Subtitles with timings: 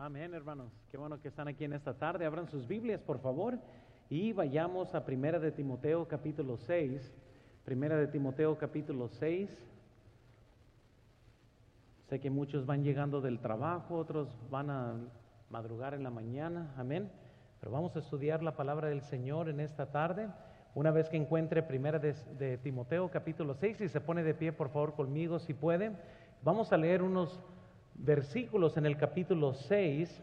[0.00, 0.70] Amén, hermanos.
[0.92, 2.24] Qué bueno que están aquí en esta tarde.
[2.24, 3.58] Abran sus Biblias, por favor,
[4.08, 7.12] y vayamos a Primera de Timoteo capítulo 6.
[7.64, 9.50] Primera de Timoteo capítulo 6.
[12.08, 14.94] Sé que muchos van llegando del trabajo, otros van a
[15.50, 16.72] madrugar en la mañana.
[16.76, 17.10] Amén.
[17.58, 20.28] Pero vamos a estudiar la palabra del Señor en esta tarde.
[20.76, 24.68] Una vez que encuentre Primera de, Timoteo capítulo 6 y se pone de pie, por
[24.68, 25.90] favor, conmigo si puede.
[26.44, 27.42] Vamos a leer unos
[27.98, 30.22] versículos en el capítulo 6.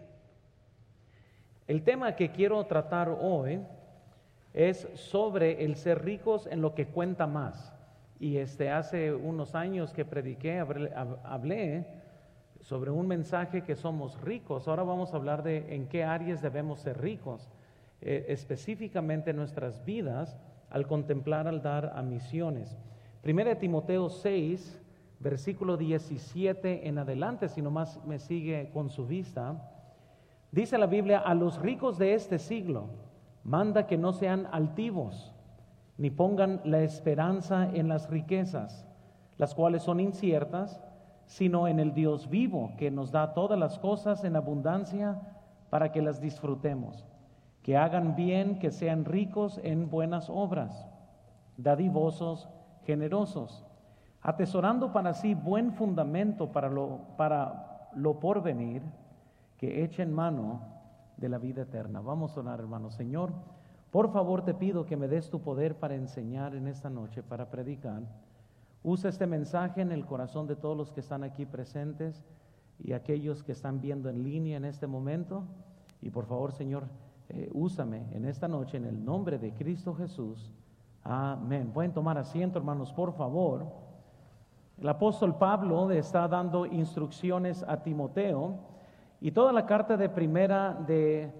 [1.67, 3.59] El tema que quiero tratar hoy
[4.53, 7.73] es sobre el ser ricos en lo que cuenta más.
[8.19, 10.59] Y este, hace unos años que prediqué,
[11.23, 11.85] hablé
[12.61, 14.67] sobre un mensaje que somos ricos.
[14.67, 17.49] Ahora vamos a hablar de en qué áreas debemos ser ricos,
[18.01, 20.37] eh, específicamente en nuestras vidas
[20.69, 22.77] al contemplar, al dar a misiones.
[23.21, 24.81] Primera de Timoteo 6,
[25.19, 29.71] versículo 17 en adelante, si nomás me sigue con su vista,
[30.51, 32.89] dice la Biblia, a los ricos de este siglo,
[33.43, 35.33] manda que no sean altivos,
[35.97, 38.85] ni pongan la esperanza en las riquezas,
[39.37, 40.81] las cuales son inciertas,
[41.25, 45.21] sino en el Dios vivo, que nos da todas las cosas en abundancia
[45.69, 47.05] para que las disfrutemos.
[47.63, 50.87] Que hagan bien, que sean ricos en buenas obras,
[51.57, 52.47] dadivosos,
[52.83, 53.64] generosos
[54.25, 58.81] atesorando para sí buen fundamento para lo, para lo porvenir,
[59.55, 60.61] que echen mano
[61.15, 62.01] de la vida eterna.
[62.01, 62.89] Vamos a orar, hermano.
[62.89, 63.31] Señor,
[63.91, 67.51] por favor te pido que me des tu poder para enseñar en esta noche, para
[67.51, 68.01] predicar.
[68.81, 72.25] Usa este mensaje en el corazón de todos los que están aquí presentes
[72.79, 75.43] y aquellos que están viendo en línea en este momento.
[76.01, 76.85] Y por favor, Señor,
[77.29, 80.51] eh, úsame en esta noche en el nombre de Cristo Jesús.
[81.03, 81.69] Amén.
[81.71, 83.84] Pueden tomar asiento, hermanos, por favor.
[84.77, 88.57] El apóstol Pablo está dando instrucciones a Timoteo
[89.21, 91.31] y toda la carta de primera de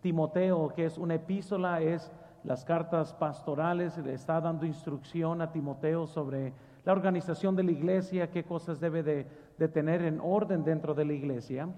[0.00, 2.12] Timoteo, que es una epístola, es
[2.44, 6.52] las cartas pastorales, le está dando instrucción a Timoteo sobre
[6.84, 9.24] la organización de la iglesia, qué cosas debe de,
[9.68, 11.68] tener en orden dentro de la iglesia.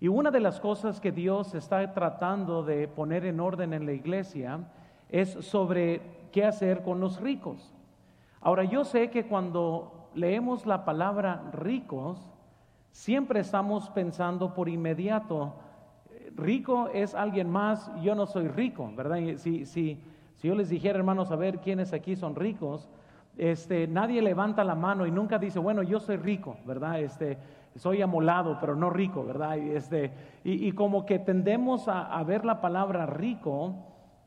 [0.00, 3.92] Y una de las cosas que Dios está tratando de poner en orden en la
[3.92, 4.58] iglesia
[5.08, 6.00] es sobre
[6.32, 7.72] qué hacer con los ricos.
[8.40, 12.18] Ahora, yo sé que cuando leemos la palabra ricos,
[12.90, 15.54] siempre estamos pensando por inmediato,
[16.36, 19.18] rico es alguien más, yo no soy rico, ¿verdad?
[19.36, 20.00] Si, si,
[20.36, 22.88] si yo les dijera, hermanos, a ver quiénes aquí son ricos,
[23.36, 27.00] este, nadie levanta la mano y nunca dice, bueno, yo soy rico, ¿verdad?
[27.00, 27.38] Este,
[27.76, 29.56] soy amolado, pero no rico, ¿verdad?
[29.56, 30.12] Y, este,
[30.44, 33.74] y, como que tendemos a, a ver la palabra rico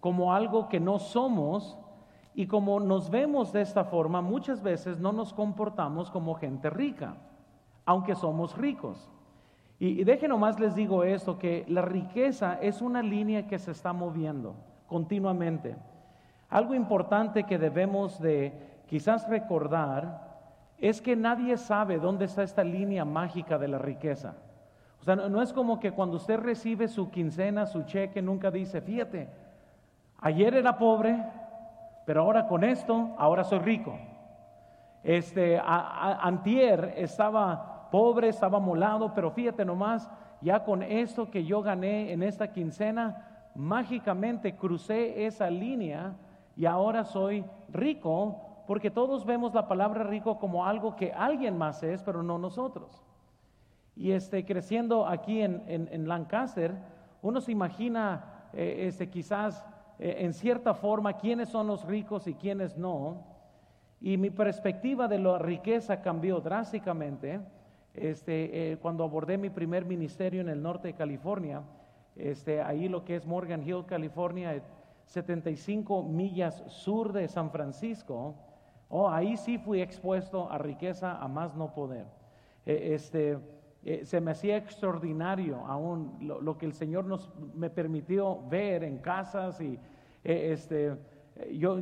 [0.01, 1.77] como algo que no somos,
[2.37, 7.15] y como nos vemos de esta forma, muchas veces no nos comportamos como gente rica,
[7.83, 9.09] aunque somos ricos.
[9.79, 13.91] Y, dejen nomás les digo esto, que la riqueza es una línea que se está
[13.91, 14.53] moviendo
[14.85, 15.77] continuamente.
[16.47, 20.37] Algo importante que debemos de quizás recordar
[20.77, 24.35] es que nadie sabe dónde está esta línea mágica de la riqueza.
[25.01, 28.79] O sea, no es como que cuando usted recibe su quincena, su cheque, nunca dice,
[28.79, 29.27] fíjate,
[30.19, 31.23] ayer era pobre,
[32.07, 33.99] pero ahora con esto, ahora soy rico.
[35.03, 40.09] Este, antier estaba pobre, estaba molado, pero fíjate nomás,
[40.39, 46.15] ya con esto que yo gané en esta quincena, mágicamente crucé esa línea
[46.55, 51.83] y ahora soy rico, porque todos vemos la palabra rico como algo que alguien más
[51.83, 53.03] es, pero no nosotros.
[53.97, 56.73] Y este, creciendo aquí en, Lancaster,
[57.21, 59.65] uno se imagina eh, este, quizás
[59.99, 63.23] en cierta forma quiénes son los ricos y quiénes no.
[63.99, 67.39] Y mi perspectiva de la riqueza cambió drásticamente
[67.97, 71.63] este, eh, cuando abordé mi primer ministerio en el norte de California.
[72.15, 74.61] Este, ahí lo que es Morgan Hill, California,
[75.05, 78.35] 75 millas sur de San Francisco.
[78.89, 82.05] Oh, ahí sí fui expuesto a riqueza a más no poder.
[82.65, 83.39] Eh, este,
[84.03, 89.61] se me hacía extraordinario aún lo, que el Señor nos, me permitió ver en casas
[89.61, 89.79] y
[90.25, 90.97] eh, este,
[91.53, 91.81] yo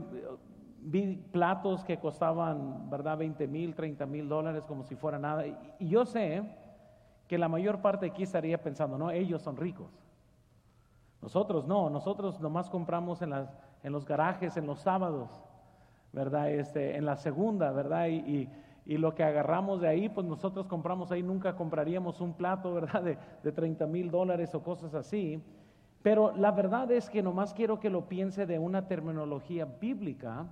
[0.82, 5.48] vi platos que costaban, ¿verdad?, 20 mil, 30 mil dólares como si fuera nada.
[5.48, 6.44] Y, yo sé
[7.28, 9.92] que la mayor parte aquí estaría pensando, no, ellos son ricos.
[11.24, 13.50] Nosotros no, nosotros nomás compramos en, las,
[13.82, 15.32] en los garajes, en los sábados,
[16.14, 16.52] ¿verdad?
[16.52, 18.08] Este, en la segunda, ¿verdad?
[18.10, 18.50] Y, y,
[18.86, 23.04] lo que agarramos de ahí, pues nosotros compramos ahí, nunca compraríamos un plato, ¿verdad?
[23.04, 25.42] De, de 30 mil dólares o cosas así.
[26.04, 30.46] Pero la verdad es que nomás quiero que lo piense de una terminología bíblica,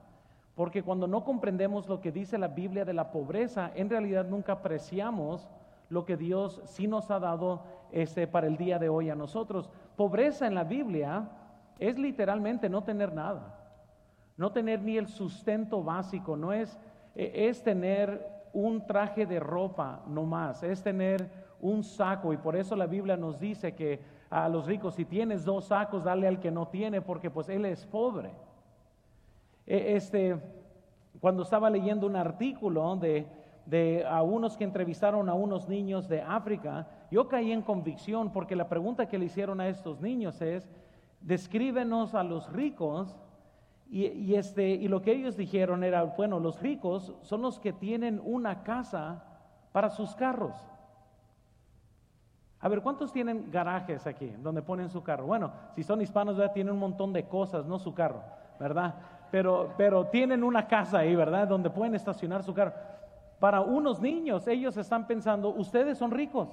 [0.55, 4.53] porque cuando no comprendemos lo que dice la Biblia de la pobreza, en realidad nunca
[4.53, 5.47] apreciamos
[5.89, 9.69] lo que Dios sí nos ha dado este, para el día de hoy a nosotros.
[9.95, 11.29] Pobreza en la Biblia
[11.79, 13.59] es literalmente no tener nada,
[14.37, 16.79] no tener ni el sustento básico, no es,
[17.15, 21.29] es tener un traje de ropa no más, es tener
[21.59, 23.99] un saco y por eso la Biblia nos dice que
[24.29, 27.65] a los ricos si tienes dos sacos dale al que no tiene porque pues él
[27.65, 28.31] es pobre.
[29.65, 30.37] E, este
[31.19, 33.25] cuando estaba leyendo un artículo de,
[33.65, 38.55] de a unos que entrevistaron a unos niños de África, yo caí en convicción porque
[38.55, 40.67] la pregunta que le hicieron a estos niños es,
[41.21, 43.15] descríbenos a los ricos
[43.95, 48.19] y, este, y lo que ellos dijeron era, bueno, los ricos son los que tienen
[48.25, 49.23] una casa
[49.71, 50.55] para sus carros.
[52.59, 55.27] A ver, ¿cuántos tienen garajes aquí donde ponen su carro?
[55.27, 58.23] Bueno, si son hispanos, ya tienen un montón de cosas, no su carro,
[58.59, 58.95] ¿verdad?
[59.29, 61.47] Pero, pero tienen una casa ahí, ¿verdad?
[61.47, 62.73] Donde pueden estacionar su carro.
[63.39, 66.49] Para unos niños, ellos están pensando, ustedes son ricos.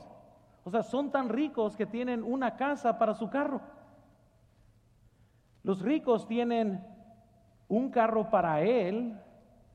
[0.65, 3.63] O sea, son tan ricos que tienen una casa para su carro.
[5.63, 6.85] Los ricos tienen
[7.71, 9.17] un carro para él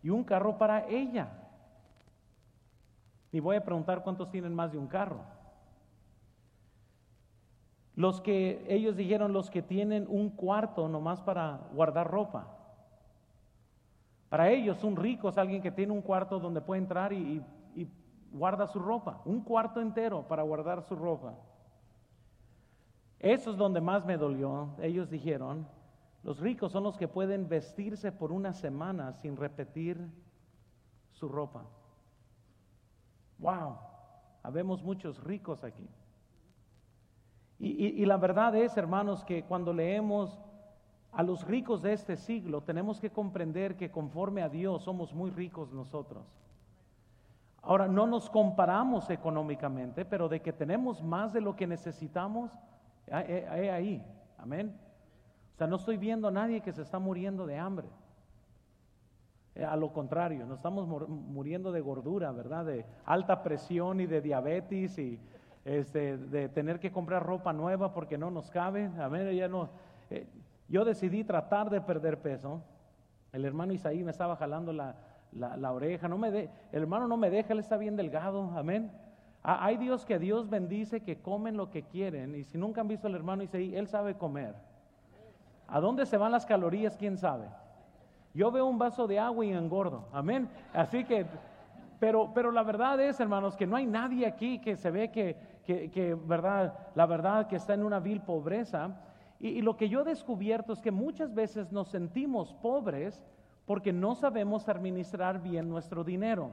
[0.04, 1.30] y un carro para ella.
[3.32, 5.22] Y voy a preguntar cuántos tienen más de un carro.
[7.96, 12.48] Los que ellos dijeron, los que tienen un cuarto nomás para guardar ropa.
[14.28, 17.42] Para ellos, un rico es alguien que tiene un cuarto donde puede entrar y,
[17.76, 17.88] y
[18.34, 19.22] guarda su ropa.
[19.24, 21.34] Un cuarto entero para guardar su ropa.
[23.20, 24.76] Eso es donde más me dolió.
[24.82, 25.66] Ellos dijeron,
[26.26, 30.10] los ricos son los que pueden vestirse por una semana sin repetir
[31.12, 31.66] su ropa.
[33.38, 33.78] Wow,
[34.42, 35.88] habemos muchos ricos aquí.
[37.60, 40.42] Y, la verdad es, hermanos, que cuando leemos
[41.12, 45.30] a los ricos de este siglo, tenemos que comprender que conforme a Dios somos muy
[45.30, 46.26] ricos nosotros.
[47.62, 52.52] Ahora, no nos comparamos económicamente, pero de que tenemos más de lo que necesitamos,
[53.12, 54.04] ahí.
[54.40, 54.85] Amén.
[55.56, 57.88] O sea, no estoy viendo a nadie que se está muriendo de hambre.
[59.56, 62.66] Eh, a lo contrario, nos estamos muriendo de gordura, ¿verdad?
[62.66, 65.18] De alta presión y de diabetes y
[65.64, 68.92] este, de tener que comprar ropa nueva porque no nos cabe.
[69.00, 69.32] Amén.
[69.32, 69.70] Ya no,
[70.10, 70.28] eh,
[70.68, 72.62] yo decidí tratar de perder peso.
[73.32, 74.98] El hermano Isaí me estaba jalando la,
[75.32, 76.10] la, oreja.
[76.10, 78.52] No me de, el hermano no me deja, él está bien delgado.
[78.58, 78.92] Amén.
[79.42, 82.36] hay Dios que Dios bendice que comen lo que quieren.
[82.36, 84.75] Y si nunca han visto al hermano Isaí, él sabe comer.
[85.68, 86.96] ¿A dónde se van las calorías?
[86.96, 87.48] ¿Quién sabe?
[88.34, 90.10] Yo veo un vaso de agua y engordo.
[90.12, 90.50] Amén.
[90.74, 91.26] Así que,
[92.00, 95.38] pero, pero la verdad es, hermanos, que no hay nadie aquí que se ve que,
[95.66, 98.90] que, verdad, la verdad que está en una vil pobreza.
[99.40, 103.24] Y, lo que yo he descubierto es que muchas veces nos sentimos pobres
[103.66, 106.52] porque no sabemos administrar bien nuestro dinero.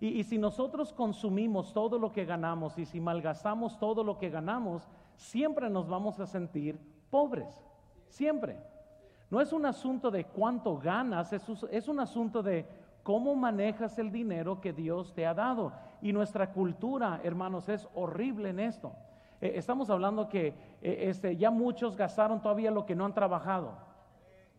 [0.00, 4.88] Y, si nosotros consumimos todo lo que ganamos y si malgastamos todo lo que ganamos,
[5.16, 6.78] siempre nos vamos a sentir
[7.10, 7.60] pobres.
[8.14, 8.56] Siempre.
[9.28, 12.64] No es un asunto de cuánto ganas, es, un asunto de
[13.02, 15.72] cómo manejas el dinero que Dios te ha dado.
[16.00, 18.92] Y nuestra cultura, hermanos, es horrible en esto.
[19.40, 20.46] Eh, estamos hablando que
[20.80, 23.72] eh, este, ya muchos gastaron todavía lo que no han trabajado.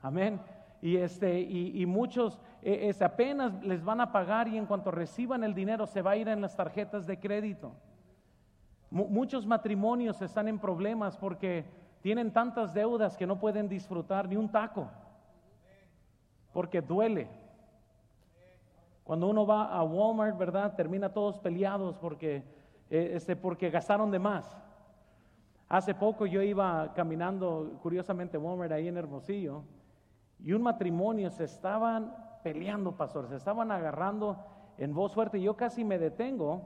[0.01, 0.41] Amén.
[0.81, 5.53] Y, este, y, muchos eh, apenas les van a pagar y en cuanto reciban el
[5.53, 7.71] dinero se va a ir en las tarjetas de crédito.
[8.91, 14.47] muchos matrimonios están en problemas porque tienen tantas deudas que no pueden disfrutar ni un
[14.47, 14.87] taco,
[16.53, 17.27] porque duele.
[19.03, 20.75] Cuando uno va a Walmart, ¿verdad?
[20.75, 22.43] Termina todos peleados porque,
[22.91, 24.55] eh, este, porque gastaron de más.
[25.67, 29.63] Hace poco yo iba caminando, curiosamente, Walmart ahí en Hermosillo,
[30.37, 34.37] y un matrimonio se estaban peleando, pastor, se estaban agarrando
[34.77, 35.41] en voz fuerte.
[35.41, 36.61] Yo casi me detengo,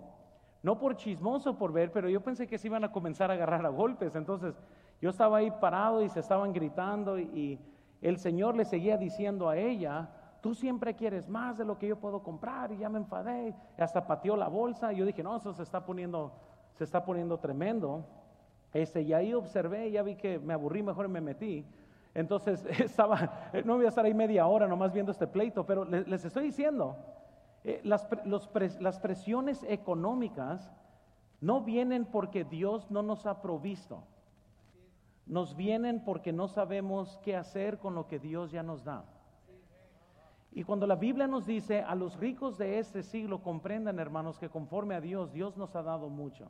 [0.63, 3.66] no por chismoso por ver, pero yo pensé que se iban a comenzar a agarrar
[3.66, 4.16] a golpes.
[4.16, 4.54] Entonces
[5.01, 7.60] yo estaba ahí parado y se estaban gritando y,
[8.01, 12.00] el Señor le seguía diciendo a ella, tú siempre quieres más de lo que yo
[12.00, 15.51] puedo comprar y ya me enfadé, hasta pateó la bolsa, y yo dije, no, eso
[15.51, 16.32] se está poniendo,
[16.75, 18.06] se está poniendo tremendo.
[18.72, 21.65] Este, y ahí observé, ya vi que me aburrí, mejor me metí.
[22.13, 26.24] Entonces estaba, no voy a estar ahí media hora nomás viendo este pleito, pero les,
[26.24, 26.96] estoy diciendo,
[27.65, 30.72] eh, las presiones económicas
[31.41, 34.06] no vienen porque Dios no nos ha provisto
[35.30, 39.06] nos vienen porque no sabemos qué hacer con lo que Dios ya nos da.
[40.52, 44.50] Y cuando la Biblia nos dice a los ricos de este siglo, comprendan hermanos que
[44.50, 46.48] conforme a Dios, Dios nos ha dado mucho.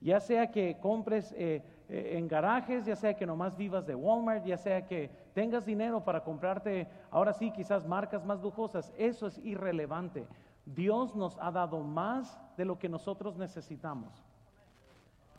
[0.00, 4.46] Ya sea que compres eh, eh, en garajes, ya sea que nomás vivas de Walmart,
[4.46, 9.36] ya sea que tengas dinero para comprarte, ahora sí, quizás marcas más lujosas, eso es
[9.38, 10.28] irrelevante.
[10.64, 14.24] Dios nos ha dado más de lo que nosotros necesitamos.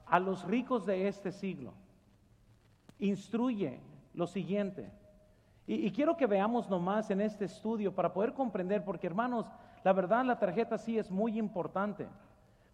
[0.05, 1.74] A los ricos de este siglo,
[3.01, 3.79] instruye
[4.13, 4.89] lo siguiente.
[5.67, 9.46] Y, quiero que veamos nomás en este estudio para poder comprender, porque hermanos,
[9.84, 12.08] la verdad la tarjeta sí es muy importante.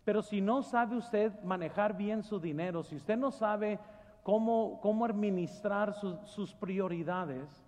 [0.04, 3.78] Pero si no sabe usted manejar bien su dinero, si usted no sabe
[4.24, 7.68] cómo, cómo administrar sus prioridades,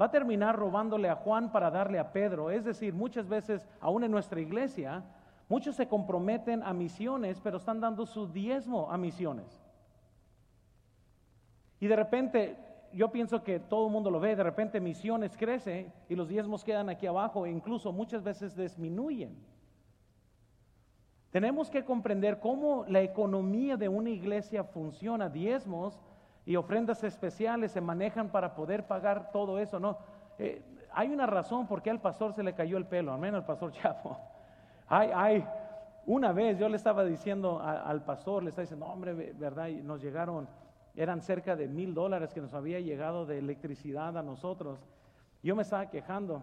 [0.00, 2.50] va a terminar robándole a Juan para darle a Pedro.
[2.50, 5.04] Es decir, muchas veces, aún en nuestra iglesia,
[5.48, 9.61] muchos se comprometen a misiones, pero están dando su diezmo a misiones.
[11.82, 12.56] Y de repente,
[12.92, 16.62] yo pienso que todo el mundo lo ve, de repente misiones crece y los diezmos
[16.62, 19.36] quedan aquí abajo e incluso muchas veces disminuyen.
[21.32, 25.28] Tenemos que comprender cómo la economía de una iglesia funciona.
[25.28, 26.00] Diezmos
[26.46, 29.98] y ofrendas especiales se manejan para poder pagar todo eso, ¿no?
[30.38, 30.62] Eh,
[30.92, 33.46] hay una razón por qué al pastor se le cayó el pelo, al menos al
[33.46, 34.20] pastor Chapo.
[34.86, 35.44] Hay, hay,
[36.06, 40.46] una vez yo le estaba diciendo al pastor, le estaba diciendo, hombre, verdad, nos llegaron,
[40.94, 44.78] eran cerca de mil dólares que nos había llegado de electricidad a nosotros.
[45.42, 46.42] Yo me estaba quejando.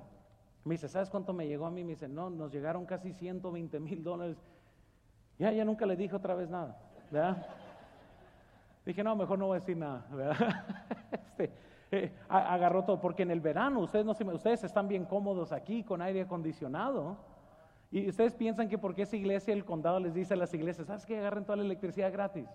[0.65, 1.83] Me dice, ¿sabes cuánto me llegó a mí?
[1.83, 4.37] Me dice, no, nos llegaron casi 120 mil dólares.
[5.37, 6.77] Ya, ya nunca le dije otra vez nada,
[7.09, 7.45] ¿verdad?
[8.85, 10.05] Dije, no, mejor no voy a decir nada.
[11.39, 11.53] Este,
[11.91, 16.01] eh, agarró todo, porque en el verano ustedes, no ustedes están bien cómodos aquí con
[16.01, 17.17] aire acondicionado.
[17.91, 21.05] Y ustedes piensan que porque esa iglesia, el condado les dice a las iglesias, ¿sabes
[21.05, 22.47] que agarren toda la electricidad gratis?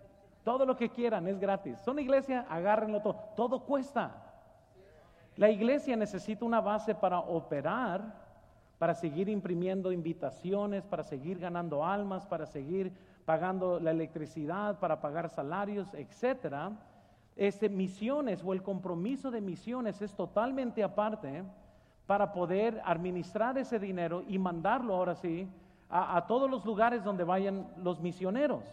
[0.45, 1.79] Todo lo que quieran es gratis.
[1.81, 3.17] Son iglesia, agárrenlo todo.
[3.35, 4.25] Todo cuesta.
[5.37, 8.03] La iglesia necesita una base para operar,
[8.79, 12.93] para seguir imprimiendo invitaciones, para seguir ganando almas, para seguir
[13.25, 16.73] pagando la electricidad, para pagar salarios, etcétera.
[17.37, 21.43] Este, misiones o el compromiso de misiones es totalmente aparte
[22.07, 25.49] para poder administrar ese dinero y mandarlo ahora sí
[25.89, 28.65] a, todos los lugares donde vayan los misioneros.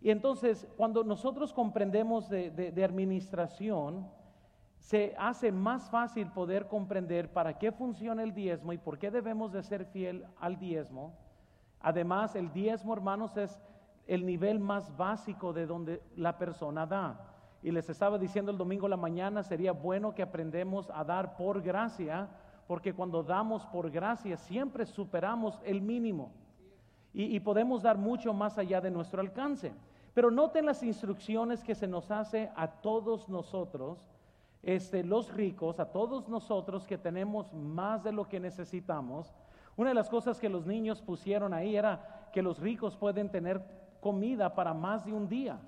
[0.00, 4.08] Y entonces, cuando nosotros comprendemos de, administración,
[4.78, 9.52] se hace más fácil poder comprender para qué funciona el diezmo y por qué debemos
[9.52, 11.14] de ser fiel al diezmo
[11.80, 13.58] Además, el diezmo, hermanos, es
[14.06, 17.26] el nivel más básico de donde la persona da.
[17.62, 21.62] Y les estaba diciendo el domingo la mañana, sería bueno que aprendemos a dar por
[21.62, 22.28] gracia,
[22.66, 26.32] porque cuando damos por gracia siempre superamos el mínimo.
[27.12, 29.72] Y, podemos dar mucho más allá de nuestro alcance.
[30.14, 33.98] Pero noten las instrucciones que se nos hace a todos nosotros,
[34.62, 39.34] este, los ricos, a todos nosotros que tenemos más de lo que necesitamos,
[39.76, 43.64] una de las cosas que los niños pusieron ahí era que los ricos pueden tener
[44.00, 45.60] comida para más de un día.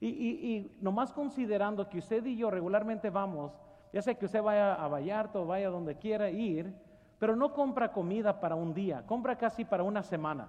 [0.00, 3.52] Y, y, nomás considerando que usted y yo regularmente vamos,
[3.92, 6.72] ya sé que usted vaya a Vallarta o vaya donde quiera ir,
[7.20, 10.48] pero no compra comida para un día, compra casi para una semana.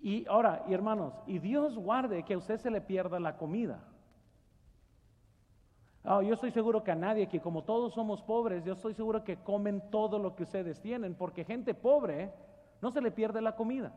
[0.00, 3.82] Y ahora, hermanos, y Dios guarde que a usted se le pierda la comida.
[6.04, 9.24] Ah, yo estoy seguro que a nadie, que como todos somos pobres, yo estoy seguro
[9.24, 12.32] que comen todo lo que ustedes tienen, porque gente pobre
[12.80, 13.92] no se le pierde la comida.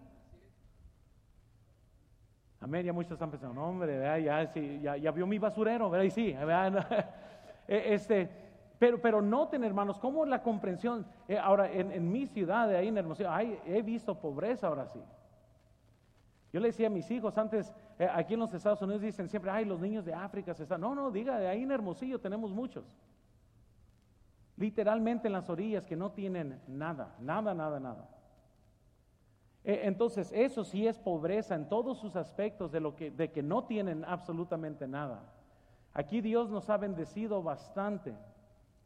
[2.61, 6.05] Amén, ya muchos están pensando, no, hombre, ya, ya, ya, vio mi basurero, ¿verdad?
[6.05, 6.29] Y sí,
[7.67, 8.44] e, este,
[8.85, 13.31] pero, pero noten, hermanos, cómo la comprensión, eh, ahora en, mi ciudad, ahí en Hermosillo,
[13.65, 14.99] he visto pobreza ahora sí.
[16.53, 19.49] Yo le decía a mis hijos antes, eh, aquí en los Estados Unidos dicen siempre,
[19.49, 20.81] ay, los niños de África se están.
[20.81, 22.85] No, no, diga, de ahí en Hermosillo tenemos muchos.
[24.55, 28.07] Literalmente en las orillas que no tienen nada, nada, nada, nada.
[29.63, 33.41] E, entonces, eso sí es pobreza en todos sus aspectos de, lo que, de que
[33.41, 35.23] no tienen absolutamente nada.
[35.91, 38.13] Aquí Dios nos ha bendecido bastante,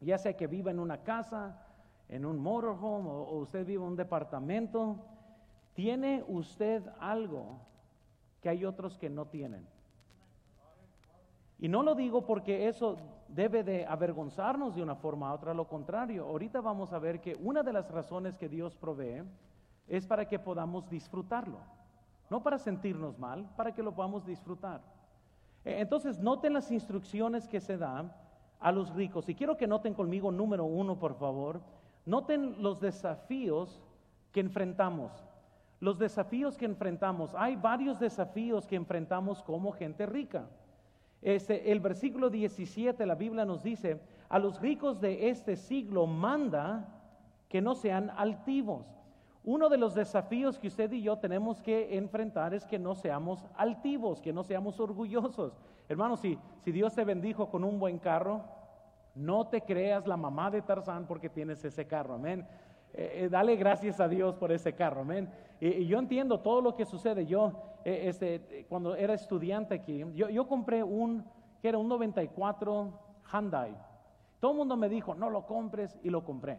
[0.00, 1.66] ya sea que viva en una casa,
[2.08, 5.04] en un motorhome o, usted vive en un departamento
[5.74, 7.58] ¿Tiene usted algo
[8.42, 9.66] que hay otros que no tienen?
[11.58, 12.96] Y no lo digo porque eso
[13.28, 16.26] debe de avergonzarnos de una forma u otra, lo contrario.
[16.26, 19.22] Ahorita vamos a ver que una de las razones que Dios provee
[19.86, 21.58] es para que podamos disfrutarlo.
[22.30, 24.80] No para sentirnos mal, para que lo podamos disfrutar.
[25.64, 28.12] E, entonces, noten las instrucciones que se dan
[28.60, 29.28] a los ricos.
[29.28, 31.60] Y quiero que noten conmigo número uno, por favor.
[32.06, 33.82] Noten los desafíos
[34.32, 35.10] que enfrentamos
[35.80, 37.34] los desafíos que enfrentamos.
[37.34, 40.48] Hay varios desafíos que enfrentamos como gente rica.
[41.22, 46.86] Este, el versículo 17, la Biblia nos dice, a los ricos de este siglo manda
[47.48, 48.86] que no sean altivos.
[49.44, 53.46] Uno de los desafíos que usted y yo tenemos que enfrentar es que no seamos
[53.56, 55.54] altivos, que no seamos orgullosos.
[55.88, 58.42] Hermanos, si, si Dios te bendijo con un buen carro,
[59.14, 62.46] no te creas la mamá de Tarzán porque tienes ese carro, amén.
[62.92, 65.30] eh, dale gracias a Dios por ese carro, amén.
[65.60, 67.26] Y, yo entiendo todo lo que sucede.
[67.26, 67.52] Yo,
[67.84, 71.24] este, cuando era estudiante aquí, yo, yo compré un,
[71.60, 72.92] que era un 94
[73.32, 73.76] Hyundai.
[74.40, 76.58] Todo el mundo me dijo, no lo compres, y lo compré.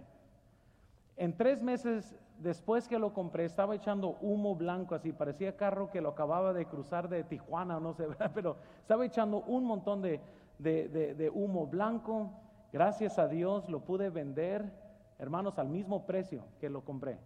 [1.18, 6.02] En tres meses después que lo compré, estaba echando humo blanco así, parecía carro que
[6.02, 10.20] lo acababa de cruzar de Tijuana, no sé, pero estaba echando un montón de,
[10.60, 12.32] de, humo blanco.
[12.74, 14.72] Gracias a Dios lo pude vender,
[15.20, 17.20] hermanos, al mismo precio que lo compré.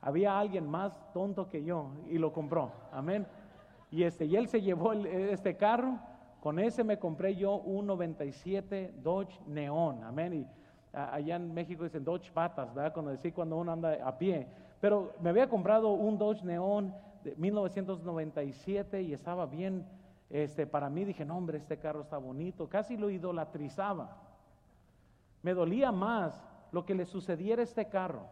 [0.00, 2.72] Había alguien más tonto que yo y lo compró.
[2.92, 3.26] Amén.
[3.90, 5.98] Y, este, y él se llevó este carro.
[6.40, 10.04] Con ese me compré yo un 97 Dodge Neon.
[10.04, 10.46] Amén.
[10.94, 12.92] Allá en México dicen Dodge patas, ¿verdad?
[12.92, 14.46] Cuando decir cuando uno anda a pie.
[14.80, 19.86] Pero me había comprado un Dodge Neon de 1997 y estaba bien
[20.30, 24.16] este, para mí dije, no hombre, este carro está bonito, casi lo idolatrizaba.
[25.42, 28.26] Me dolía más lo que le sucediera a este carro,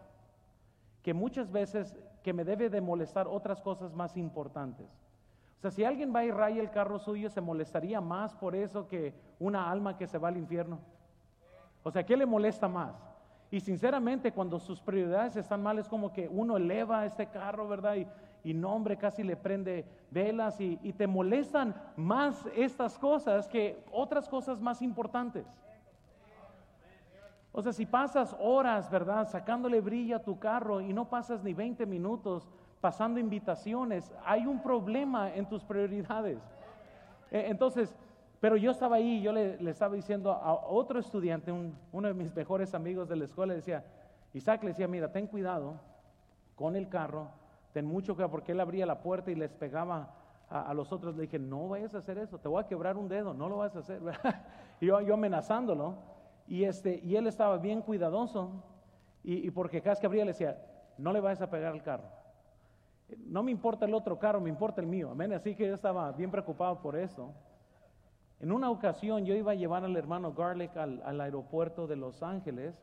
[1.02, 4.86] que muchas veces que me debe de molestar otras cosas más importantes.
[5.58, 8.88] O sea, si alguien va y raya el carro suyo, se molestaría más por eso
[8.88, 10.80] que una alma que se va al infierno.
[11.82, 12.94] O sea, ¿qué le molesta más?
[13.50, 17.96] Y sinceramente, cuando sus prioridades están mal, es como que uno eleva este carro, ¿verdad?
[17.96, 18.06] Y,
[18.44, 24.60] y nombre casi le prende velas y, te molestan más estas cosas que otras cosas
[24.60, 25.46] más importantes.
[27.52, 29.28] O sea, si pasas horas, ¿verdad?
[29.28, 32.48] Sacándole brillo a tu carro y no pasas ni 20 minutos
[32.80, 36.40] pasando invitaciones, hay un problema en tus prioridades.
[37.30, 37.94] E, entonces,
[38.42, 42.74] pero yo estaba ahí, yo le, estaba diciendo a otro estudiante, uno de mis mejores
[42.74, 43.84] amigos de la escuela, decía,
[44.32, 45.76] Isaac le decía, mira, ten cuidado
[46.56, 47.28] con el carro,
[47.72, 50.12] ten mucho cuidado, porque él abría la puerta y les pegaba
[50.48, 51.14] a, los otros.
[51.14, 53.58] Le dije, no vayas a hacer eso, te voy a quebrar un dedo, no lo
[53.58, 54.02] vas a hacer.
[54.80, 55.94] y yo, yo amenazándolo.
[56.48, 58.50] Y, este, y él estaba bien cuidadoso.
[59.22, 60.58] Y, porque cada vez que abría le decía,
[60.98, 62.08] no le vayas a pegar al carro.
[63.18, 65.12] No me importa el otro carro, me importa el mío.
[65.12, 65.32] Amén.
[65.32, 67.32] Así que yo estaba bien preocupado por eso.
[68.42, 72.82] En una ocasión yo iba a llevar al hermano Garlic al, aeropuerto de Los Ángeles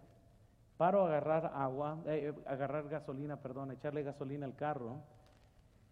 [0.77, 5.01] paro a agarrar agua, eh, eh, agarrar gasolina, perdón, echarle gasolina al carro.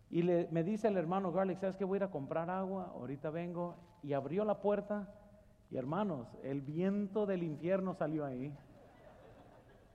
[0.09, 2.93] Y me dice el hermano Garlic, ¿sabes que voy a ir a comprar agua?
[2.95, 3.75] Ahorita vengo.
[4.01, 5.09] Y abrió la puerta.
[5.69, 8.55] Y hermanos, el viento del infierno salió ahí.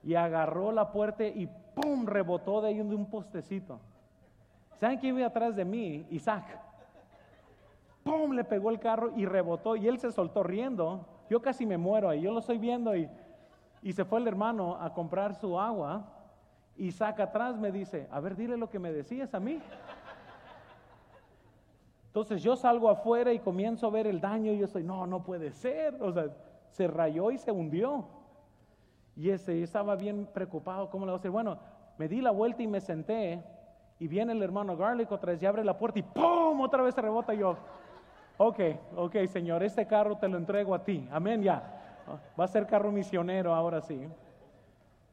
[0.03, 2.05] Y agarró la puerta y ¡pum!
[2.05, 3.79] rebotó de ahí de un postecito.
[4.75, 6.05] ¿Saben quién iba atrás de mí?
[6.11, 6.59] Isaac.
[8.03, 8.33] ¡Pum!
[8.33, 9.75] Le pegó el carro y rebotó.
[9.75, 11.05] Y él se soltó riendo.
[11.29, 12.21] Yo casi me muero ahí.
[12.21, 13.09] Yo lo estoy viendo y
[13.83, 16.05] y se fue el hermano a comprar su agua
[16.77, 19.59] y saca atrás, me dice, a ver, dile lo que me decías a mí.
[22.07, 25.23] Entonces yo salgo afuera y comienzo a ver el daño y yo estoy, no, no
[25.23, 26.01] puede ser.
[26.01, 26.27] O sea,
[26.69, 28.05] se rayó y se hundió.
[29.17, 31.31] Y ese, estaba bien preocupado, ¿cómo le voy a decir?
[31.31, 31.59] Bueno,
[31.97, 33.43] me di la vuelta y me senté
[33.99, 36.61] y viene el hermano Garlic otra vez y abre la puerta y ¡pum!
[36.61, 37.57] Otra vez se rebota y yo,
[38.47, 38.59] ok,
[38.95, 41.07] ok, Señor, este carro te lo entrego a ti.
[41.11, 41.79] Amén, ya.
[42.39, 44.07] Va a ser carro misionero ahora sí.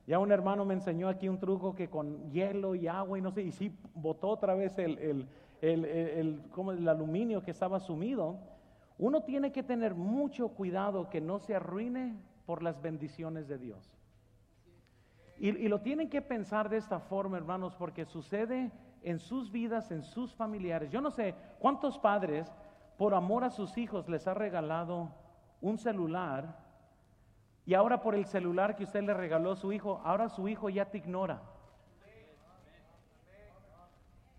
[0.06, 3.30] Ya un hermano me enseñó aquí un truco que con hielo y agua y no
[3.30, 4.98] sé, y sí botó otra vez el,
[5.60, 8.38] el, el, como el aluminio que estaba sumido.
[8.98, 13.96] Uno tiene que tener mucho cuidado que no se arruine por las bendiciones de Dios.
[15.38, 18.70] Y, y, lo tienen que pensar de esta forma, hermanos, porque sucede
[19.02, 20.90] en sus vidas, en sus familiares.
[20.90, 22.52] Yo no sé cuántos padres,
[23.00, 25.08] por amor a sus hijos, les ha regalado
[25.62, 26.58] un celular
[27.64, 30.68] y ahora por el celular que usted le regaló a su hijo, ahora su hijo
[30.68, 31.40] ya te ignora.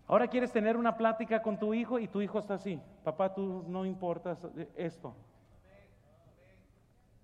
[0.06, 2.80] Ahora quieres tener una plática con tu hijo y tu hijo está así.
[3.02, 4.46] Papá, tú no importas
[4.76, 5.16] esto.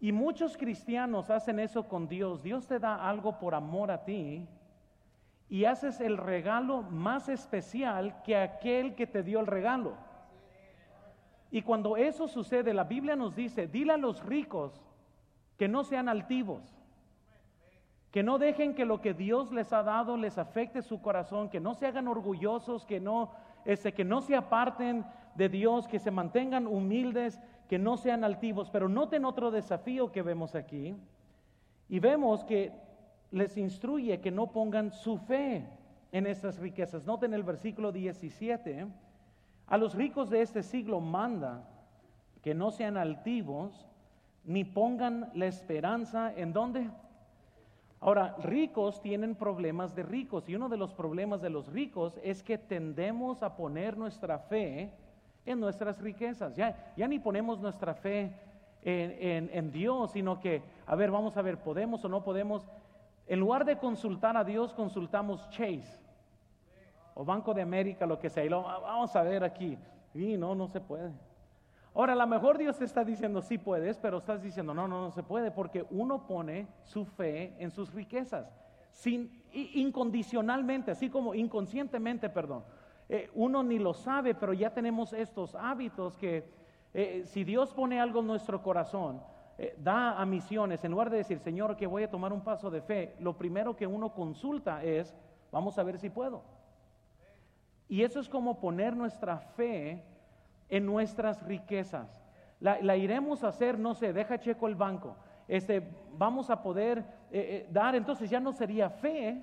[0.01, 2.42] Y muchos cristianos hacen eso con Dios.
[2.42, 4.48] Dios te da algo por amor a ti
[5.48, 10.08] y haces el regalo más especial que aquel que te dio el regalo.
[11.50, 14.80] Y cuando eso sucede, la Biblia nos dice, dile a los ricos
[15.56, 16.62] que no sean altivos,
[18.11, 21.61] que no dejen que lo que Dios les ha dado les afecte su corazón, que
[21.61, 23.30] no se hagan orgullosos, que no,
[23.64, 28.70] ese, que no se aparten de Dios, que se mantengan humildes, que no sean altivos.
[28.70, 30.96] Pero noten otro desafío que vemos aquí,
[31.88, 32.72] y vemos que
[33.30, 35.66] les instruye que no pongan su fe
[36.12, 37.04] en estas riquezas.
[37.04, 38.87] Noten el versículo 17,
[39.68, 41.62] a los ricos de este siglo manda
[42.42, 43.87] que no sean altivos,
[44.44, 46.88] ni pongan la esperanza en dónde.
[48.00, 52.42] Ahora, ricos tienen problemas de ricos y uno de los problemas de los ricos es
[52.42, 54.90] que tendemos a poner nuestra fe
[55.44, 56.54] en nuestras riquezas.
[56.57, 58.33] Ya, ni ponemos nuestra fe
[58.83, 62.66] en, Dios, sino que, a ver, vamos a ver, podemos o no podemos.
[63.26, 66.08] En lugar de consultar a Dios, consultamos Chase
[67.18, 68.44] o Banco de América, lo que sea.
[68.44, 69.76] Y lo, vamos a ver aquí.
[70.14, 71.11] Y no, no se puede.
[71.92, 75.00] Ahora, a lo mejor Dios te está diciendo, sí puedes, pero estás diciendo, no, no,
[75.00, 78.46] no se puede, porque uno pone su fe en sus riquezas,
[78.92, 82.62] sin, incondicionalmente, así como inconscientemente, perdón.
[83.09, 86.44] Eh, uno ni lo sabe, pero ya tenemos estos hábitos que
[86.94, 89.20] eh, si Dios pone algo en nuestro corazón,
[89.57, 92.70] eh, da a misiones, en lugar de decir, Señor, que voy a tomar un paso
[92.70, 95.16] de fe, lo primero que uno consulta es,
[95.50, 96.58] vamos a ver si puedo.
[97.88, 100.05] Y eso es como poner nuestra fe
[100.68, 102.22] en nuestras riquezas.
[102.61, 105.16] La, iremos a hacer, no sé, deja checo el banco.
[105.46, 107.05] Este, vamos a poder
[107.70, 109.42] dar, entonces ya no sería fe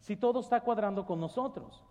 [0.00, 1.82] si todo está cuadrando con nosotros.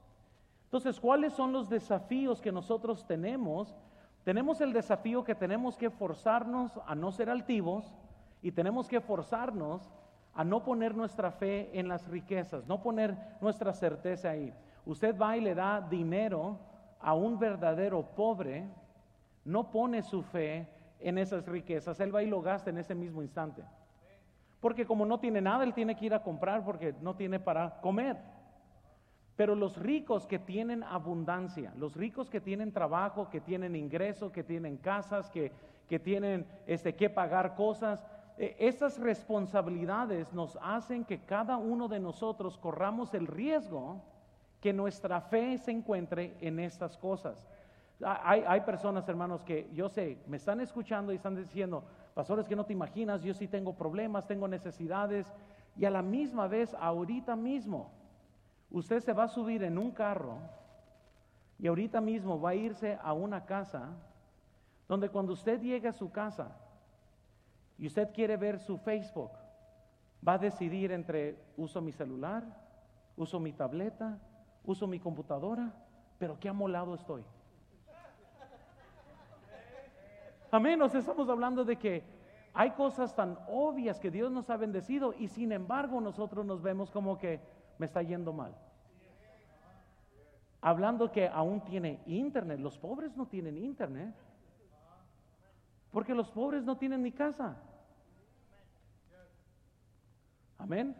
[0.65, 3.75] Entonces, ¿cuáles son los desafíos que nosotros tenemos?
[4.23, 7.93] Tenemos el desafío que tenemos que forzarnos a no ser altivos
[8.41, 9.89] y tenemos que forzarnos
[10.33, 14.53] a no poner nuestra fe en las riquezas, no poner nuestra certeza ahí.
[14.85, 16.57] Usted va y le da dinero
[16.99, 18.67] a un verdadero pobre,
[19.43, 20.67] no pone su fe
[20.99, 23.63] en esas riquezas, él va y lo gasta en ese mismo instante.
[24.59, 27.79] Porque como no tiene nada, él tiene que ir a comprar porque no tiene para
[27.81, 28.17] comer.
[29.35, 34.43] Pero los ricos que tienen abundancia, los ricos que tienen trabajo, que tienen ingreso, que
[34.43, 35.51] tienen casas, que,
[35.99, 38.05] tienen este, que pagar cosas,
[38.37, 44.01] eh, esas responsabilidades nos hacen que cada uno de nosotros corramos el riesgo
[44.65, 47.47] que nuestra fe se encuentre en estas cosas.
[48.03, 51.83] Hay, hay, personas, hermanos, que yo sé, me están escuchando y están diciendo,
[52.15, 55.31] pastores que no te imaginas, yo sí tengo problemas, tengo necesidades,
[55.77, 57.91] y a la misma vez, ahorita mismo,
[58.71, 60.37] Usted se va a subir en un carro
[61.59, 63.89] y ahorita mismo va a irse a una casa
[64.87, 66.57] donde cuando usted llegue a su casa
[67.77, 69.31] y usted quiere ver su Facebook,
[70.27, 72.43] va a decidir entre uso mi celular,
[73.15, 74.17] uso mi tableta,
[74.65, 75.73] uso mi computadora,
[76.17, 77.23] pero qué amolado estoy.
[80.51, 82.03] Amén, nos estamos hablando de que
[82.53, 86.89] hay cosas tan obvias que Dios nos ha bendecido y sin embargo nosotros nos vemos
[86.89, 87.41] como que
[87.77, 88.55] me está yendo mal.
[90.61, 94.15] Hablando que aún tiene internet, los pobres no tienen internet.
[95.91, 97.55] Porque los pobres no tienen ni casa.
[100.57, 100.95] Amén.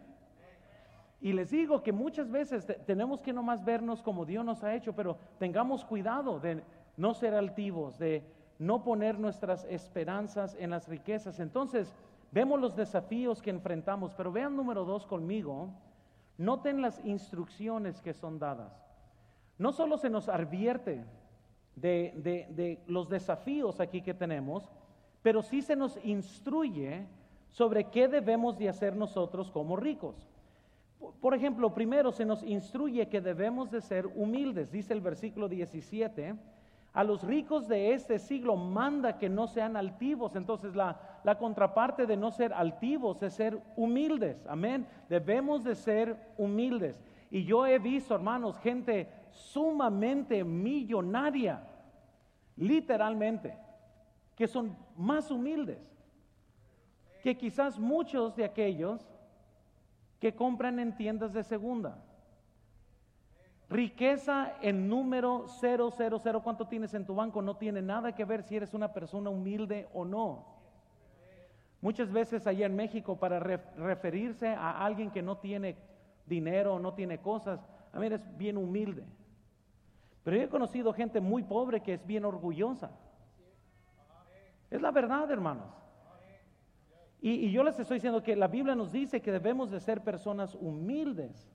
[1.20, 4.94] Y les digo que muchas veces tenemos que nomás vernos como Dios nos ha hecho,
[4.94, 6.62] pero tengamos cuidado de
[6.96, 8.22] no ser altivos, de
[8.58, 11.40] no poner nuestras esperanzas en las riquezas.
[11.40, 11.94] Entonces,
[12.32, 15.70] vemos los desafíos que enfrentamos, pero vean número dos conmigo,
[16.38, 18.72] Noten las instrucciones que son dadas.
[19.58, 21.04] No solo se nos advierte
[21.74, 24.68] de, los desafíos aquí que tenemos,
[25.22, 27.06] pero sí se nos instruye
[27.50, 30.28] sobre qué debemos de hacer nosotros como ricos.
[31.20, 36.34] Por ejemplo, primero se nos instruye que debemos de ser humildes, dice el versículo 17
[36.96, 40.34] a los ricos de este siglo manda que no sean altivos.
[40.34, 44.46] Entonces la, la, contraparte de no ser altivos es ser humildes.
[44.46, 44.86] Amén.
[45.06, 46.98] Debemos de ser humildes.
[47.30, 51.68] Y yo he visto, hermanos, gente sumamente millonaria,
[52.56, 53.58] literalmente,
[54.34, 55.78] que son más humildes
[57.22, 59.06] que quizás muchos de aquellos
[60.20, 61.98] que compran en tiendas de segunda.
[63.68, 65.92] Riqueza en número 000,
[66.42, 67.42] ¿cuánto tienes en tu banco?
[67.42, 70.46] No tiene nada que ver si eres una persona humilde o no.
[71.80, 75.76] Muchas veces allá en México, para referirse a alguien que no tiene
[76.26, 77.60] dinero no tiene cosas,
[77.92, 79.04] a mí eres bien humilde.
[80.24, 82.90] Pero yo he conocido gente muy pobre que es bien orgullosa.
[84.70, 85.72] Es la verdad, hermanos.
[87.20, 90.54] Y, yo les estoy diciendo que la Biblia nos dice que debemos de ser personas
[90.54, 91.50] humildes.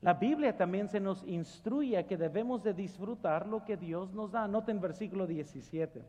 [0.00, 4.32] La Biblia también se nos instruye a que debemos de disfrutar lo que Dios nos
[4.32, 4.46] da.
[4.46, 6.04] Noten versículo 17.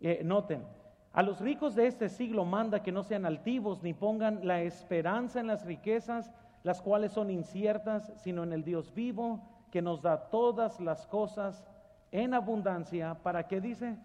[0.00, 0.64] Eh, noten,
[1.12, 5.40] a los ricos de este siglo manda que no sean altivos ni pongan la esperanza
[5.40, 6.32] en las riquezas,
[6.62, 11.64] las cuales son inciertas, sino en el Dios vivo que nos da todas las cosas
[12.12, 13.14] en abundancia.
[13.22, 13.96] ¿Para qué dice?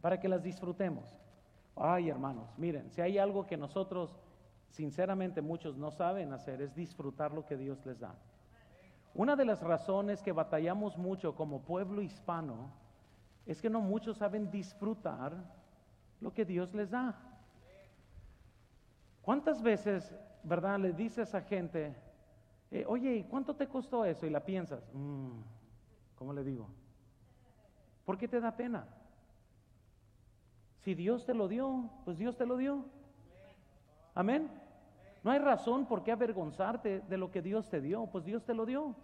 [0.00, 1.21] Para que las disfrutemos.
[1.76, 4.16] Ay, hermanos, miren, si hay algo que nosotros
[4.70, 8.14] sinceramente muchos no saben hacer es disfrutar lo que Dios les da.
[9.14, 12.70] Una de las razones que batallamos mucho como pueblo hispano
[13.44, 15.32] es que no muchos saben disfrutar
[16.20, 17.14] lo que Dios les da.
[19.20, 21.94] ¿Cuántas veces, verdad, le dices a gente,
[22.70, 24.26] eh, oye, ¿y cuánto te costó eso?
[24.26, 25.40] Y la piensas, mm,
[26.16, 26.68] ¿cómo le digo?
[28.04, 28.86] ¿Por qué te da pena?
[30.82, 32.84] Si Dios te lo dio, pues Dios te lo dio.
[34.14, 34.50] Amén.
[35.22, 38.52] No hay razón por qué avergonzarte de lo que Dios te dio, pues Dios te
[38.52, 38.94] lo dio.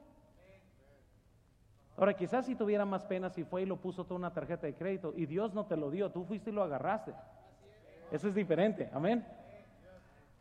[1.96, 4.74] Ahora, quizás si tuviera más pena si fue y lo puso toda una tarjeta de
[4.74, 7.12] crédito y Dios no te lo dio, tú fuiste y lo agarraste.
[8.10, 9.24] Eso es diferente, amén.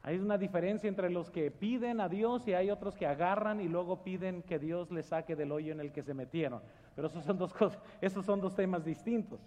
[0.03, 3.67] Hay una diferencia entre los que piden a Dios y hay otros que agarran y
[3.67, 6.61] luego piden que Dios les saque del hoyo en el que se metieron.
[6.95, 9.39] Pero esos son dos cosas, esos son dos temas distintos.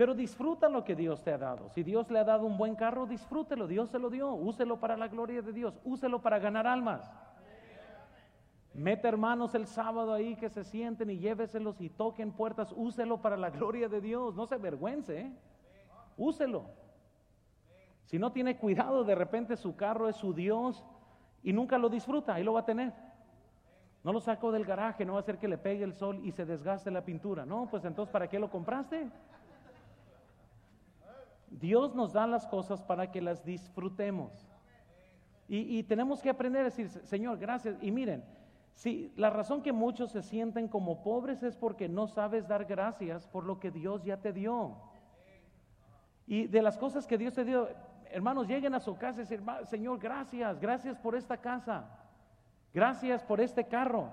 [0.00, 1.68] Pero disfruta lo que Dios te ha dado.
[1.68, 3.66] Si Dios le ha dado un buen carro, disfrútelo.
[3.66, 4.32] Dios se lo dio.
[4.32, 5.78] Úselo para la gloria de Dios.
[5.84, 7.12] Úselo para ganar almas.
[8.72, 12.72] Mete hermanos el sábado ahí que se sienten y lléveselos y toquen puertas.
[12.74, 14.34] Úselo para la gloria de Dios.
[14.34, 15.20] No se avergüence.
[15.20, 15.32] ¿eh?
[16.16, 16.64] Úselo.
[18.06, 20.82] Si no tiene cuidado, de repente su carro es su Dios
[21.42, 22.36] y nunca lo disfruta.
[22.36, 22.94] Ahí lo va a tener.
[24.02, 26.32] No lo saco del garaje, no va a hacer que le pegue el sol y
[26.32, 27.44] se desgaste la pintura.
[27.44, 29.10] No, pues entonces, ¿para qué lo compraste?
[31.50, 34.46] Dios nos da las cosas para que las disfrutemos.
[35.52, 37.76] Y, tenemos que aprender a decir, Señor, gracias.
[37.82, 38.22] Y miren,
[38.72, 43.26] si la razón que muchos se sienten como pobres es porque no sabes dar gracias
[43.26, 44.76] por lo que Dios ya te dio.
[46.28, 47.68] Y de las cosas que Dios te dio,
[48.12, 51.84] hermanos, lleguen a su casa y decir, Señor, gracias, gracias por esta casa,
[52.72, 54.12] gracias por este carro.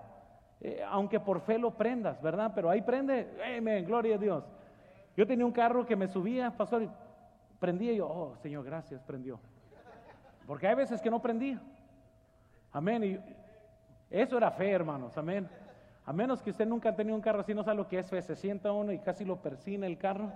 [0.60, 2.52] Eh, aunque por fe lo prendas, ¿verdad?
[2.56, 4.44] Pero ahí prende, amén, gloria a Dios.
[5.16, 6.90] Yo tenía un carro que me subía, pastor,
[7.60, 9.40] prendía y yo, oh Señor, gracias, prendió.
[10.46, 11.62] Porque hay veces que no prendía.
[12.72, 13.04] Amén.
[13.04, 13.20] Y
[14.10, 15.18] eso era fe, hermanos.
[15.18, 15.50] Amén.
[16.06, 18.10] A menos que usted nunca ha tenido un carro así, no sabe lo que es
[18.10, 18.22] fe.
[18.22, 20.32] Se sienta uno y casi lo persina el carro.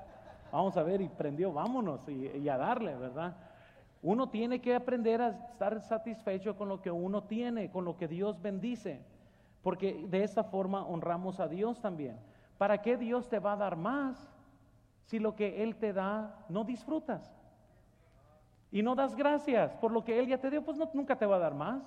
[0.51, 3.38] Vamos a ver, y prendió, vámonos y, a darle, ¿verdad?
[4.01, 8.10] Uno tiene que aprender a estar satisfecho con lo que uno tiene, con lo que
[8.10, 8.99] Dios bendice.
[9.63, 12.17] Porque de esta forma honramos a Dios también.
[12.57, 14.29] ¿Para qué Dios te va a dar más
[15.12, 17.30] si lo que Él te da no disfrutas?
[18.71, 21.36] Y no das gracias por lo que Él ya te dio, pues nunca te va
[21.36, 21.84] a dar más.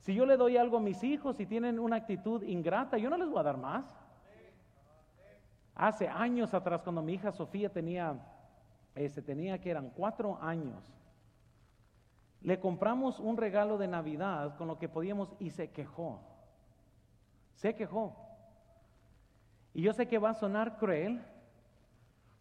[0.00, 3.16] Si yo le doy algo a mis hijos y tienen una actitud ingrata, yo no
[3.16, 3.84] les voy a dar más.
[5.76, 8.18] Hace años atrás, cuando mi hija Sofía tenía,
[8.96, 10.92] este, tenía que eran cuatro años,
[12.40, 16.18] le compramos un regalo de Navidad con lo que podíamos y se quejó.
[17.54, 18.16] Se quejó.
[19.72, 21.24] Y yo sé que va a sonar cruel,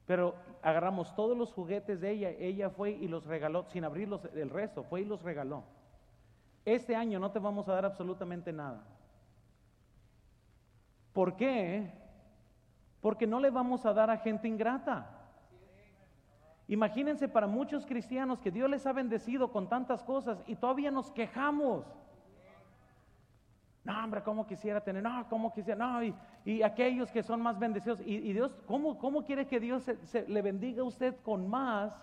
[0.06, 4.50] pero agarramos todos los juguetes de ella, ella fue y los regaló, sin abrir el
[4.50, 5.64] resto, fue y los regaló.
[6.64, 8.84] Este año no te vamos a dar absolutamente nada.
[11.14, 11.92] ¿Por qué?
[13.02, 15.12] Porque no le vamos a dar a gente ingrata.
[16.68, 21.12] Imagínense para muchos cristianos que Dios les ha bendecido con tantas cosas y todavía nos
[21.12, 21.86] quejamos.
[23.86, 25.04] No, hombre, ¿cómo quisiera tener?
[25.04, 25.78] No, ¿cómo quisiera?
[25.78, 26.04] No,
[26.44, 28.02] y, aquellos que son más bendecidos.
[28.04, 31.94] Y, Dios, ¿cómo, ¿cómo, quiere que Dios se, le bendiga a usted con más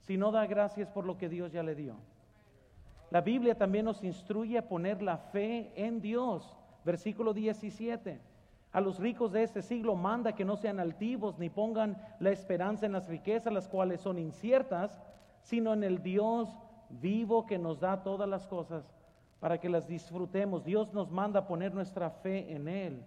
[0.00, 1.96] si no da gracias por lo que Dios ya le dio?
[3.10, 6.56] La Biblia también nos instruye a poner la fe en Dios.
[6.86, 8.18] Versículo 17.
[8.72, 12.86] A los ricos de este siglo manda que no sean altivos ni pongan la esperanza
[12.86, 14.98] en las riquezas, las cuales son inciertas,
[15.42, 16.48] sino en el Dios
[16.88, 18.90] vivo que nos da todas las cosas
[19.44, 20.64] para que las disfrutemos.
[20.64, 23.04] Dios nos manda a poner nuestra fe en Él.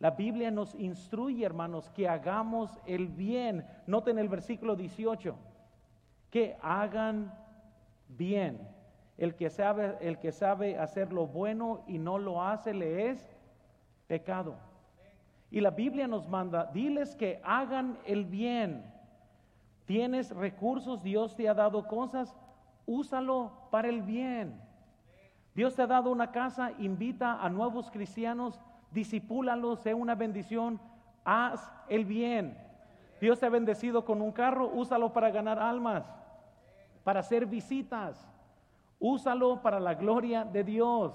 [0.00, 3.64] La Biblia nos instruye, hermanos, que hagamos el bien.
[3.86, 5.34] Noten el versículo 18,
[6.28, 7.32] que hagan
[8.06, 8.68] bien.
[9.16, 13.26] El que sabe, el que sabe hacer lo bueno y no lo hace, le es
[14.08, 14.56] pecado.
[15.50, 18.84] Y la Biblia nos manda, diles que hagan el bien.
[19.86, 22.36] Tienes recursos, Dios te ha dado cosas,
[22.84, 24.67] úsalo para el bien.
[25.58, 28.60] Dios te ha dado una casa, invita a nuevos cristianos,
[28.92, 30.80] disipúlalos, sea una bendición,
[31.24, 32.56] haz el bien.
[33.20, 36.04] Dios te ha bendecido con un carro, úsalo para ganar almas,
[37.02, 38.24] para hacer visitas,
[39.00, 41.12] úsalo para la gloria de Dios.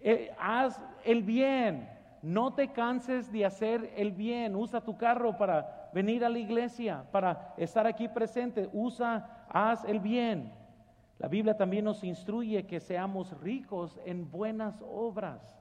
[0.00, 1.90] Eh, haz el bien.
[2.22, 4.56] No te canses de hacer el bien.
[4.56, 8.70] Usa tu carro para venir a la iglesia, para estar aquí presente.
[8.72, 10.57] Usa, haz el bien.
[11.18, 15.58] La Biblia también nos instruye que seamos ricos en buenas obras.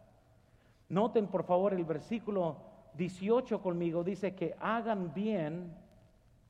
[0.89, 2.58] Noten por favor el versículo
[2.96, 4.04] 18 conmigo.
[4.04, 5.74] Dice que hagan bien,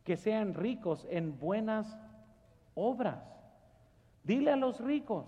[0.04, 1.98] que sean ricos en buenas
[2.76, 3.24] obras.
[4.24, 5.26] Dile a los ricos,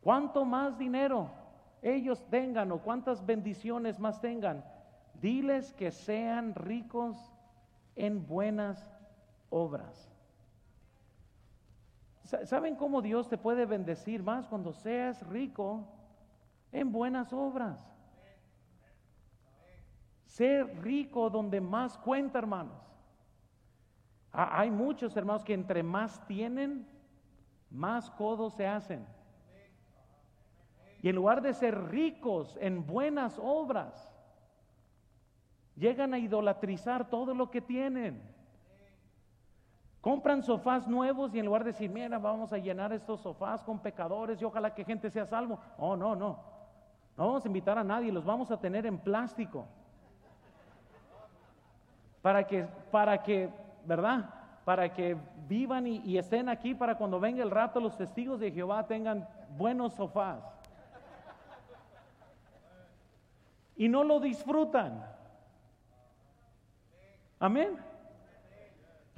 [0.00, 1.30] ¿cuánto más dinero
[1.82, 4.64] ellos tengan o cuántas bendiciones más tengan,
[5.20, 7.16] diles que sean ricos
[7.96, 8.86] en buenas
[9.50, 10.07] obras.
[12.44, 15.88] ¿Saben cómo Dios te puede bendecir más cuando seas rico
[16.72, 17.90] en buenas obras?
[20.26, 22.82] Ser rico donde más cuenta, hermanos.
[24.30, 26.86] Hay muchos hermanos que entre más tienen,
[27.70, 29.06] más codos se hacen.
[31.00, 34.06] Y en lugar de ser ricos en buenas obras,
[35.76, 38.20] llegan a idolatrizar todo lo que tienen.
[40.00, 43.80] Compran sofás nuevos y en lugar de decir, mira, vamos a llenar estos sofás con
[43.80, 45.58] pecadores y ojalá que gente sea salvo.
[45.76, 46.38] Oh, no, no.
[47.16, 49.66] No vamos a invitar a nadie, los vamos a tener en plástico.
[52.22, 53.50] Para que, para que,
[53.84, 54.32] ¿verdad?
[54.64, 55.16] Para que
[55.48, 59.28] vivan y, y estén aquí para cuando venga el rato los testigos de Jehová tengan
[59.56, 60.44] buenos sofás.
[63.76, 65.04] Y no lo disfrutan.
[67.40, 67.87] Amén.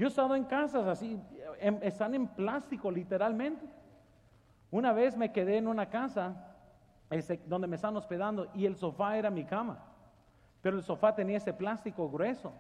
[0.01, 1.21] Yo he estado en casas así,
[1.83, 3.67] están en plástico literalmente.
[4.71, 6.57] Una vez me quedé en una casa
[7.45, 9.85] donde me están hospedando y el sofá era mi cama,
[10.63, 12.51] pero el sofá tenía ese plástico grueso.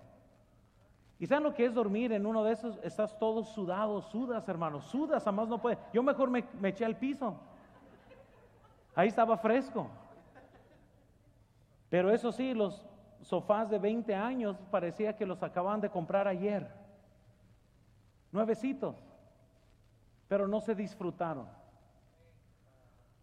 [1.19, 2.79] ¿Y saben lo que es dormir en uno de esos?
[2.83, 5.79] Estás todo sudado, sudas, hermano, sudas, además no puede.
[5.95, 7.37] Yo mejor me, me eché al piso.
[8.95, 9.89] Ahí estaba fresco.
[11.89, 12.87] Pero eso sí, los
[13.23, 16.80] sofás de 20 años parecía que los acaban de comprar ayer.
[18.33, 18.97] Nuevecitos.
[20.29, 21.47] Pero no se disfrutaron.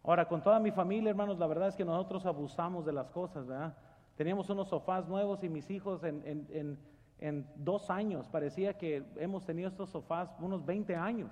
[0.03, 3.45] Ahora, con toda mi familia, hermanos, la verdad es que nosotros abusamos de las cosas,
[3.45, 3.75] ¿verdad?
[4.15, 6.77] Teníamos unos sofás nuevos y mis hijos en,
[7.19, 11.31] en dos años, parecía que hemos tenido estos sofás unos 20 años.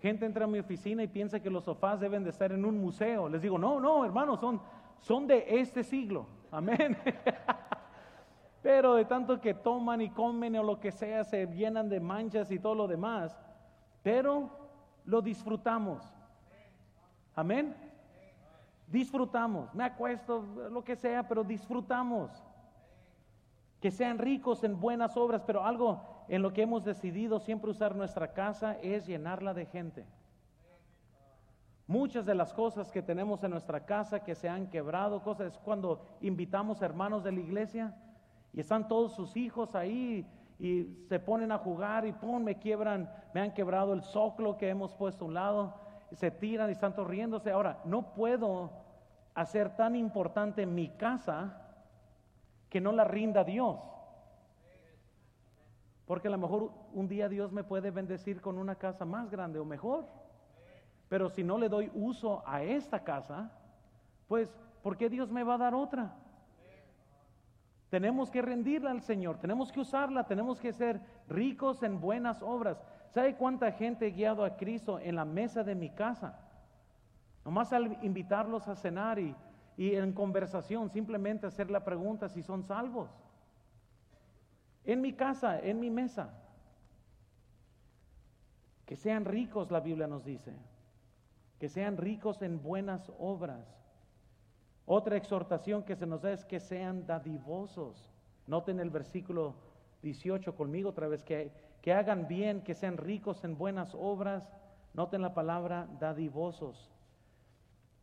[0.00, 2.78] Gente entra a mi oficina y piensa que los sofás deben de estar en un
[2.80, 3.28] museo.
[3.28, 4.60] Les digo, no, no, hermanos, son,
[5.00, 6.26] son de este siglo.
[6.50, 6.96] Amén.
[8.62, 12.50] Pero de tanto que toman y comen o lo que sea, se llenan de manchas
[12.50, 13.38] y todo lo demás.
[14.02, 14.50] Pero
[15.04, 16.02] lo disfrutamos.
[17.34, 17.74] Amén.
[18.88, 19.72] Disfrutamos.
[19.74, 22.30] Me acuesto, lo que sea, pero disfrutamos.
[23.80, 27.94] Que sean ricos en buenas obras, pero algo en lo que hemos decidido siempre usar
[27.94, 30.04] nuestra casa es llenarla de gente.
[31.86, 35.58] Muchas de las cosas que tenemos en nuestra casa que se han quebrado, cosas es
[35.58, 37.94] cuando invitamos hermanos de la iglesia
[38.58, 40.26] y están todos sus hijos ahí
[40.58, 44.68] y se ponen a jugar y pum, me quiebran, me han quebrado el soclo que
[44.68, 45.74] hemos puesto a un lado,
[46.10, 47.52] y se tiran y están riéndose.
[47.52, 48.72] Ahora, no puedo
[49.32, 51.68] hacer tan importante mi casa
[52.68, 53.78] que no la rinda Dios.
[56.04, 59.60] Porque a lo mejor un día Dios me puede bendecir con una casa más grande
[59.60, 60.04] o mejor.
[61.08, 63.52] Pero si no le doy uso a esta casa,
[64.26, 66.16] pues, ¿por qué Dios me va a dar otra?
[67.90, 72.82] Tenemos que rendirla al Señor, tenemos que usarla, tenemos que ser ricos en buenas obras.
[73.10, 76.38] ¿Sabe cuánta gente he guiado a Cristo en la mesa de mi casa?
[77.44, 79.34] Nomás al invitarlos a cenar y,
[79.78, 83.08] y en conversación simplemente hacer la pregunta si son salvos.
[84.84, 86.34] En mi casa, en mi mesa.
[88.84, 90.54] Que sean ricos, la Biblia nos dice.
[91.58, 93.66] Que sean ricos en buenas obras.
[94.90, 98.08] Otra exhortación que se nos da es que sean dadivosos.
[98.46, 99.54] Noten el versículo
[100.00, 104.48] 18 conmigo otra vez, que, que hagan bien, que sean ricos en buenas obras.
[104.94, 106.90] Noten la palabra dadivosos.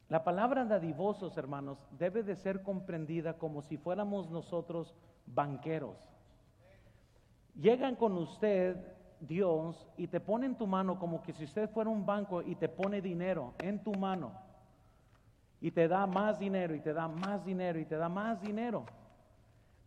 [0.09, 4.93] La palabra dadivosos, hermanos, debe de ser comprendida como si fuéramos nosotros
[5.25, 5.97] banqueros.
[7.55, 8.77] Llegan con usted,
[9.21, 12.53] Dios, y te pone en tu mano como que si usted fuera un banco y
[12.53, 14.44] te pone dinero en tu mano.
[15.61, 18.85] Y te da más dinero, y te da más dinero, y te da más dinero.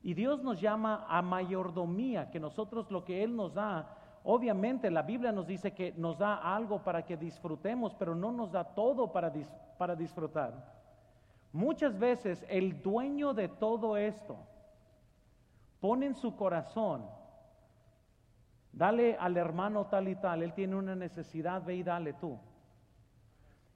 [0.02, 5.02] Y Dios nos llama a mayordomía, que nosotros lo que Él nos da, obviamente la
[5.02, 9.12] Biblia nos dice que nos da algo para que disfrutemos, pero no nos da todo
[9.12, 10.52] para disfrutar para disfrutar.
[11.52, 14.37] Muchas veces el dueño de todo esto
[15.81, 17.07] pone en su corazón,
[18.72, 22.38] dale al hermano tal y tal, él tiene una necesidad, ve y dale tú.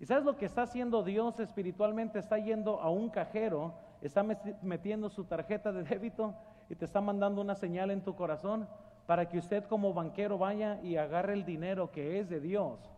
[0.03, 2.19] ¿Y sabes lo que está haciendo Dios espiritualmente?
[2.19, 4.23] Está yendo a un cajero, está
[4.61, 6.35] metiendo su tarjeta de débito
[6.69, 8.69] y te está mandando una señal en tu corazón
[9.07, 12.93] para que usted como banquero vaya y agarre el dinero que es de Dios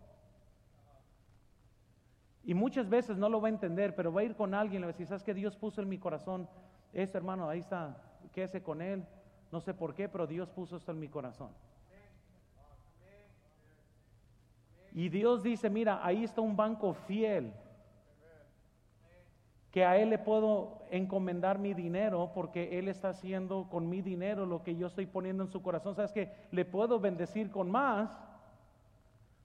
[2.45, 4.81] y muchas veces no lo va a entender, pero va a ir con alguien y
[4.81, 6.47] le va a decir, ¿sabes que Dios puso en mi corazón?
[6.93, 7.97] Este hermano, ahí está,
[8.31, 9.03] quédese con él.
[9.51, 11.49] No sé por qué, pero Dios puso esto en mi corazón.
[14.95, 17.53] Y Dios dice, mira, ahí está un banco fiel,
[19.69, 24.45] que a Él le puedo encomendar mi dinero porque Él está haciendo con mi dinero
[24.45, 25.95] lo que yo estoy poniendo en su corazón.
[25.95, 28.17] ¿Sabes que Le puedo bendecir con más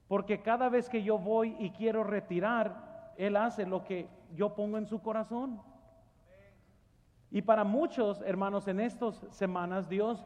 [0.07, 4.77] porque cada vez que yo voy y quiero retirar, él hace lo que yo pongo
[4.77, 5.61] en su corazón.
[7.29, 10.25] Y para muchos hermanos en estas semanas Dios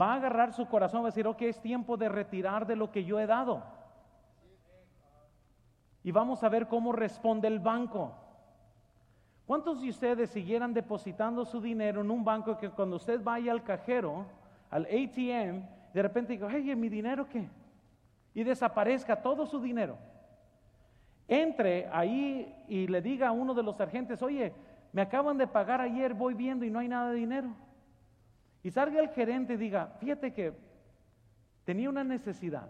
[0.00, 2.90] va a agarrar su corazón va a decir, ok, es tiempo de retirar de lo
[2.92, 3.77] que yo he dado.
[6.02, 8.14] Y vamos a ver cómo responde el banco.
[9.46, 13.62] ¿Cuántos de ustedes siguieran depositando su dinero en un banco que cuando usted vaya al
[13.62, 14.26] cajero,
[14.70, 15.62] al ATM,
[15.94, 17.48] de repente diga, hey, ¿mi dinero qué?
[18.34, 19.96] Y desaparezca todo su dinero.
[21.26, 24.52] Entre ahí y le diga a uno de los agentes, oye,
[24.92, 27.48] me acaban de pagar ayer, voy viendo y no hay nada de dinero.
[28.62, 30.52] Y salga el gerente y diga, fíjate que
[31.64, 32.68] tenía una necesidad.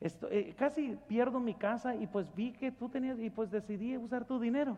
[0.00, 4.24] Eh, casi pierdo mi casa y pues vi que tú tenías y pues decidí usar
[4.24, 4.76] tu dinero.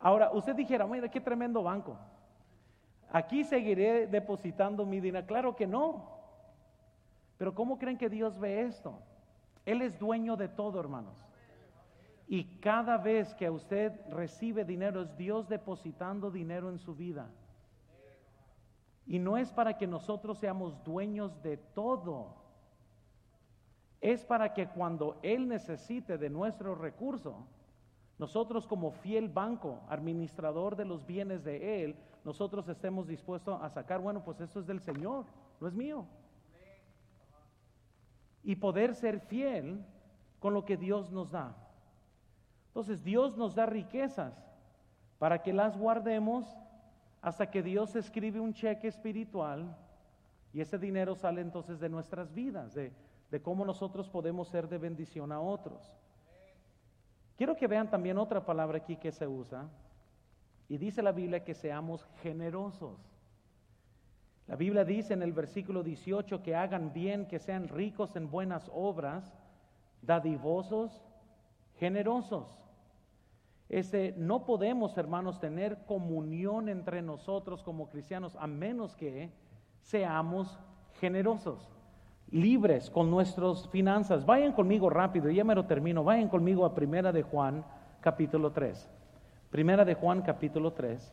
[0.00, 1.96] Ahora, usted dijera, mira, qué tremendo banco.
[3.10, 5.26] Aquí seguiré depositando mi dinero.
[5.26, 6.14] Claro que no.
[7.38, 8.98] Pero ¿cómo creen que Dios ve esto?
[9.64, 11.24] Él es dueño de todo, hermanos.
[12.26, 17.30] Y cada vez que usted recibe dinero, es Dios depositando dinero en su vida.
[19.06, 22.43] Y no es para que nosotros seamos dueños de todo.
[24.04, 27.46] Es para que cuando Él necesite de nuestro recurso,
[28.18, 34.02] nosotros como fiel banco, administrador de los bienes de Él, nosotros estemos dispuestos a sacar,
[34.02, 35.24] bueno, pues esto es del Señor,
[35.58, 36.04] no es mío.
[38.42, 39.82] Y poder ser fiel
[40.38, 41.56] con lo que Dios nos da.
[42.66, 44.34] Entonces Dios nos da riquezas
[45.18, 46.44] para que las guardemos
[47.22, 49.74] hasta que Dios escribe un cheque espiritual
[50.52, 52.92] y ese dinero sale entonces de nuestras vidas, de,
[53.34, 55.92] de cómo nosotros podemos ser de bendición a otros.
[57.36, 59.68] Quiero que vean también otra palabra aquí que se usa
[60.68, 62.96] y dice la Biblia que seamos generosos.
[64.46, 68.70] La Biblia dice en el versículo 18 que hagan bien, que sean ricos en buenas
[68.72, 69.36] obras,
[70.00, 71.04] dadivosos,
[71.80, 72.64] generosos.
[73.68, 79.32] Ese, no podemos, hermanos, tener comunión entre nosotros como cristianos a menos que
[79.80, 80.56] seamos
[81.00, 81.73] generosos,
[82.30, 84.26] libres con nuestras finanzas.
[84.26, 86.04] Vayan conmigo rápido, ya me lo termino.
[86.04, 87.64] Vayan conmigo a Primera de Juan,
[88.00, 88.90] capítulo 3.
[89.50, 91.12] Primera de Juan, capítulo 3.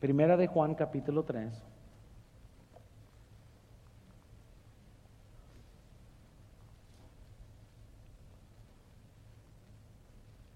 [0.00, 1.62] Primera de Juan, capítulo 3.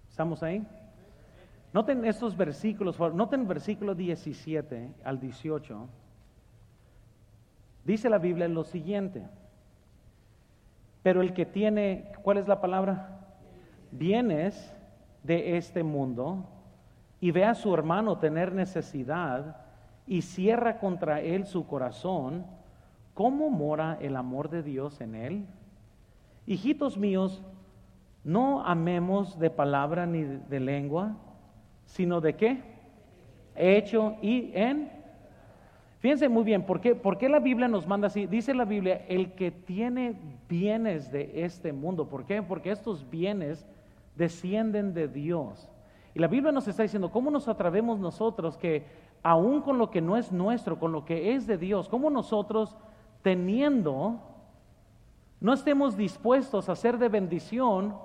[0.09, 0.65] ¿Estamos ahí?
[1.73, 5.87] Noten estos versículos, noten versículo 17 al 18.
[7.87, 9.23] Dice la Biblia lo siguiente,
[11.03, 13.21] pero el que tiene, ¿cuál es la palabra?
[13.93, 14.75] Bienes
[15.23, 16.43] de este mundo
[17.21, 19.55] y ve a su hermano tener necesidad
[20.05, 22.45] y cierra contra él su corazón,
[23.13, 25.45] ¿cómo mora el amor de Dios en él?
[26.45, 27.41] Hijitos míos,
[28.25, 31.15] no amemos de palabra ni de lengua,
[31.85, 32.61] sino de qué?
[33.55, 34.96] Hecho y en.
[35.99, 38.27] Fíjense muy bien, ¿por qué, ¿por qué la Biblia nos manda así?
[38.27, 40.15] Dice la Biblia, el que tiene
[40.47, 42.07] bienes de este mundo.
[42.07, 42.43] ¿Por qué?
[42.43, 43.65] Porque estos bienes
[44.15, 45.69] descienden de Dios.
[46.13, 48.85] Y la Biblia nos está diciendo, ¿cómo nos atrevemos nosotros que
[49.23, 52.77] aún con lo que no es nuestro, con lo que es de Dios, cómo nosotros
[53.21, 54.19] teniendo,
[55.39, 57.95] no estemos dispuestos a ser de bendición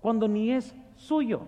[0.00, 1.42] cuando ni es suyo.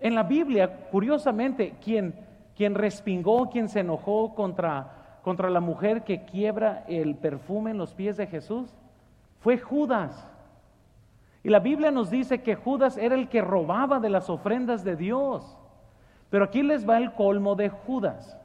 [0.00, 2.14] En la Biblia, curiosamente, quien,
[2.58, 7.94] quien respingó, quien se enojó contra, contra la mujer que quiebra el perfume en los
[7.94, 8.74] pies de Jesús,
[9.38, 10.28] fue Judas.
[11.44, 14.96] Y la Biblia nos dice que Judas era el que robaba de las ofrendas de
[14.96, 15.56] Dios.
[16.30, 18.36] Pero aquí les va el colmo de Judas.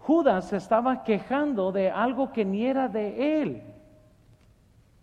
[0.00, 3.62] Judas se estaba quejando de algo que ni era de él.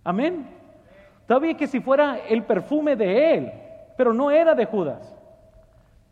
[0.03, 0.45] Amén.
[1.25, 3.51] Todavía que si fuera el perfume de él,
[3.97, 5.16] pero no era de Judas.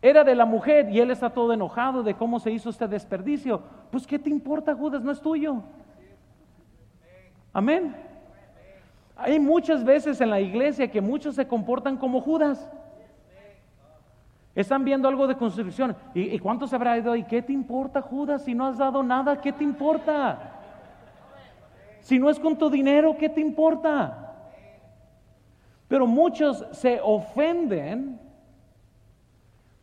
[0.06, 3.64] Era de la mujer y él está todo enojado de cómo se hizo este desperdicio.
[3.90, 5.02] Pues ¿qué te importa Judas?
[5.02, 5.64] No es tuyo.
[7.52, 7.96] Amén.
[9.16, 12.70] Hay muchas veces en la iglesia que muchos se comportan como Judas.
[14.54, 15.96] Están viendo algo de construcción.
[16.14, 17.24] ¿Y, cuánto se habrá ido ahí?
[17.24, 18.44] ¿Qué te importa, Judas?
[18.44, 20.52] Si no has dado nada, ¿qué te importa?
[22.02, 24.36] Si no es con tu dinero, ¿qué te importa?
[25.88, 28.20] Pero muchos se ofenden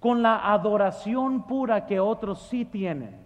[0.03, 3.23] con la adoración pura que otros sí tienen.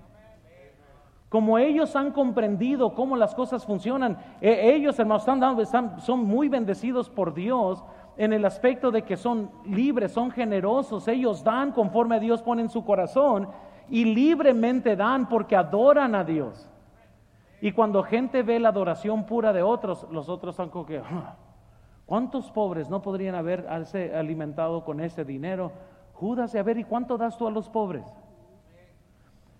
[1.28, 5.26] Como ellos han comprendido cómo las cosas funcionan, e, ellos, hermanos,
[5.58, 7.82] están son muy bendecidos por Dios
[8.16, 12.62] en el aspecto de que son libres, son generosos, ellos dan conforme a Dios pone
[12.62, 13.48] en su corazón
[13.88, 16.70] y libremente dan porque adoran a Dios.
[17.60, 21.36] Y cuando gente ve la adoración pura de otros, los otros están como que, ah,
[22.06, 25.72] ¿Cuántos pobres no podrían haberse alimentado con ese dinero?
[26.16, 28.04] Judas, a ver, ¿y cuánto das tú a los pobres?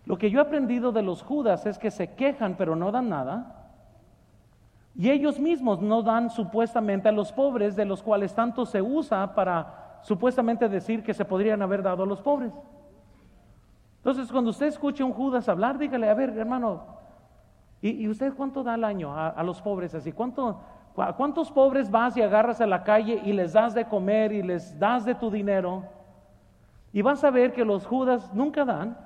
[0.07, 3.11] Lo que yo he aprendido de los Judas es que se quejan pero no dan
[3.11, 3.71] nada.
[4.95, 9.35] Y ellos mismos no dan supuestamente a los pobres, de los cuales tanto se usa
[9.35, 12.53] para supuestamente decir que se podrían haber dado a los pobres.
[13.99, 16.85] Entonces, cuando usted escuche a un Judas hablar, dígale, a ver, hermano,
[17.83, 20.13] ¿y, usted cuánto da al año a, los pobres así?
[20.13, 20.61] ¿Cuánto,
[21.19, 24.79] ¿Cuántos pobres vas y agarras a la calle y les das de comer y les
[24.79, 25.96] das de tu dinero?
[26.97, 28.97] Y vas a ver que los Judas nunca dan,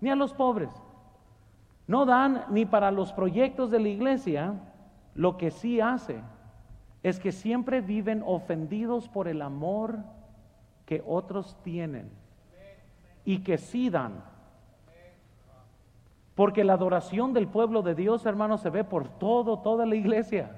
[0.00, 0.68] ni a los pobres.
[1.86, 4.54] No dan ni para los proyectos de la iglesia,
[5.14, 6.18] lo que sí hace
[7.04, 10.00] es que siempre viven ofendidos por el amor
[10.86, 12.10] que otros tienen
[13.24, 14.24] y que sí dan.
[16.34, 20.50] Porque la adoración del pueblo de Dios, hermanos, se ve por todo, toda la iglesia.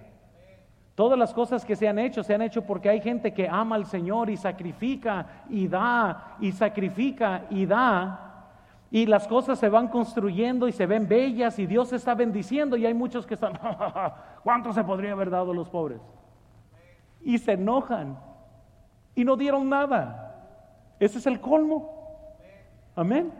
[0.98, 3.76] Todas las cosas que se han hecho, se han hecho porque hay gente que ama
[3.76, 8.48] al Señor y sacrifica y da y sacrifica y da
[8.90, 12.84] y las cosas se van construyendo y se ven bellas y Dios está bendiciendo y
[12.84, 13.52] hay muchos que están,
[14.42, 16.00] ¿cuánto se podría haber dado a los pobres?
[17.22, 18.18] Y se enojan
[19.14, 20.34] y no dieron nada.
[20.98, 21.92] Ese es el colmo.
[22.96, 23.32] Amén.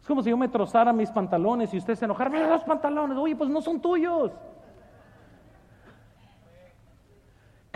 [0.00, 3.18] Es como si yo me trozara mis pantalones y usted se enojara, mira los pantalones,
[3.18, 4.32] oye, pues no son tuyos.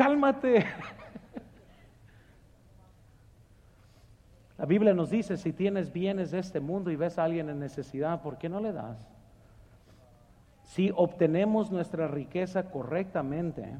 [0.01, 0.65] Cálmate.
[4.57, 7.61] La Biblia nos dice, si tienes bienes de este mundo y ves a alguien en
[7.61, 9.07] necesidad, ¿por qué no le das?
[10.63, 13.77] Si obtenemos nuestra riqueza correctamente,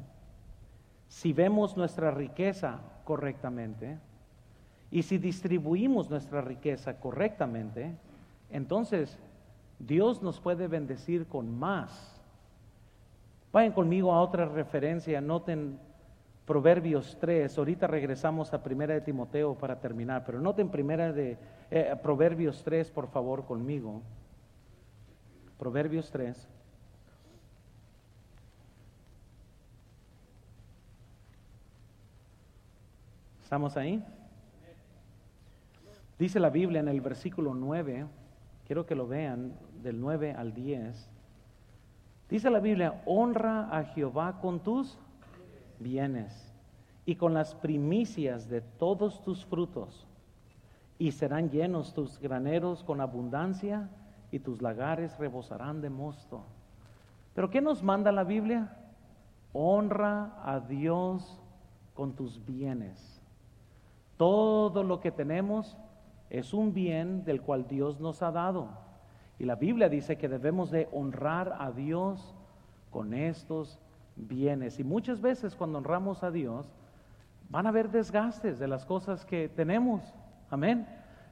[1.07, 3.97] si vemos nuestra riqueza correctamente,
[4.91, 7.95] y si distribuimos nuestra riqueza correctamente,
[8.51, 9.17] entonces
[9.79, 12.21] Dios nos puede bendecir con más.
[13.51, 15.79] Vayan conmigo a otra referencia, noten
[16.45, 21.37] Proverbios 3, ahorita regresamos a Primera de Timoteo para terminar, pero noten Primera de
[21.69, 24.01] eh, Proverbios 3, por favor, conmigo.
[25.57, 26.47] Proverbios 3.
[33.43, 34.03] ¿Estamos ahí?
[36.17, 38.05] Dice la Biblia en el versículo 9,
[38.65, 41.09] quiero que lo vean, del 9 al 10.
[42.29, 44.97] Dice la Biblia, honra a Jehová con tus
[45.81, 46.53] bienes
[47.05, 50.07] y con las primicias de todos tus frutos,
[50.97, 53.89] y serán llenos tus graneros con abundancia
[54.31, 56.43] y tus lagares rebosarán de mosto.
[57.33, 58.77] Pero ¿qué nos manda la Biblia?
[59.51, 61.39] Honra a Dios
[61.95, 63.19] con tus bienes.
[64.17, 65.75] Todo lo que tenemos
[66.29, 68.69] es un bien del cual Dios nos ha dado.
[69.39, 72.35] Y la Biblia dice que debemos de honrar a Dios
[72.91, 73.79] con estos
[74.15, 74.79] bienes.
[74.79, 76.69] Y muchas veces cuando honramos a Dios,
[77.49, 80.01] van a haber desgastes de las cosas que tenemos.
[80.49, 80.87] Amén.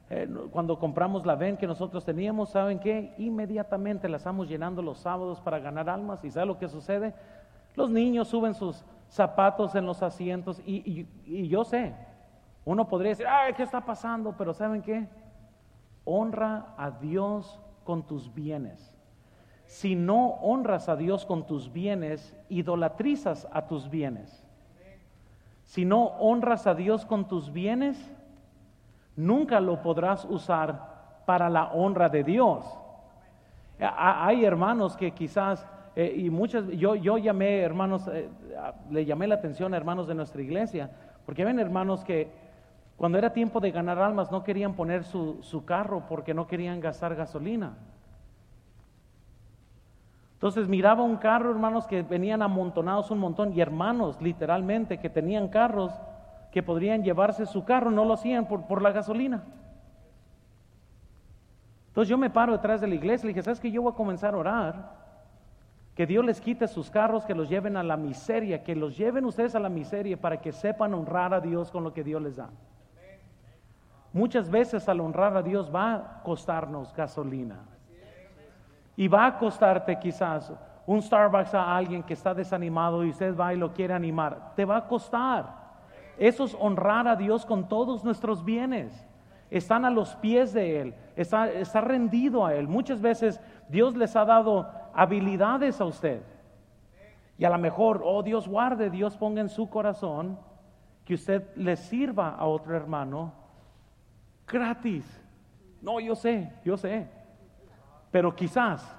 [0.10, 3.14] Eh, cuando compramos la ven que nosotros teníamos, ¿saben qué?
[3.18, 6.24] Inmediatamente la estamos llenando los sábados para ganar almas.
[6.24, 7.14] ¿Y sabe lo que sucede?
[7.76, 11.96] Los niños suben sus zapatos en los asientos y, y yo sé,
[12.66, 14.36] uno podría decir, ay, ¿qué está pasando?
[14.38, 15.08] Pero ¿saben qué?
[16.06, 18.99] Honra a Dios con tus bienes.
[19.70, 24.44] Si no honras a Dios con tus bienes, idolatrizas a tus bienes.
[25.64, 28.12] Si no honras a Dios con tus bienes,
[29.16, 32.66] nunca lo podrás usar para la honra de Dios.
[33.80, 35.64] Hay hermanos que quizás,
[35.96, 38.28] eh, y muchas, yo, yo llamé hermanos, eh,
[38.90, 40.90] le llamé la atención a hermanos de nuestra iglesia,
[41.28, 42.28] porque ven hermanos que
[42.98, 47.14] cuando era tiempo de ganar almas no querían poner su carro porque no querían gastar
[47.14, 47.78] gasolina.
[50.40, 55.50] Entonces miraba un carro, hermanos, que venían amontonados un montón y hermanos, literalmente, que tenían
[55.50, 55.92] carros
[56.50, 59.44] que podrían llevarse su carro, no lo hacían por, por la gasolina.
[61.90, 63.92] Entonces yo me paro detrás de la iglesia y le dije, ¿sabes que yo voy
[63.92, 65.00] a comenzar a orar?
[65.94, 69.26] Que Dios les quite sus carros, que los lleven a la miseria, que los lleven
[69.26, 72.38] ustedes a la miseria para que sepan honrar a Dios con lo que Dios les
[72.38, 72.50] da.
[74.14, 77.60] Muchas veces al honrar a Dios va a costarnos gasolina.
[79.00, 80.52] Y va a costarte quizás
[80.86, 84.52] un Starbucks a alguien que está desanimado y usted va y lo quiere animar.
[84.58, 85.56] Te va a costar.
[86.18, 89.08] Eso es honrar a Dios con todos nuestros bienes.
[89.50, 90.96] Están a los pies de Él.
[91.16, 92.68] Está, está rendido a Él.
[92.68, 93.40] Muchas veces
[93.70, 96.22] Dios les ha dado habilidades a usted.
[97.38, 100.38] Y a lo mejor, oh Dios guarde, Dios ponga en su corazón
[101.06, 103.32] que usted le sirva a otro hermano
[104.46, 105.06] gratis.
[105.82, 107.18] No, yo sé, yo sé
[108.12, 108.96] pero quizás.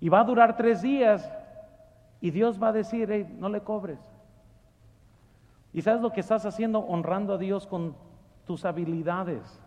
[0.00, 1.30] Y va a durar tres días
[2.20, 4.00] y Dios va a decir, no le cobres.
[5.72, 6.80] ¿Y sabes lo que estás haciendo?
[6.80, 7.96] Honrando a Dios con
[8.46, 9.60] tus habilidades.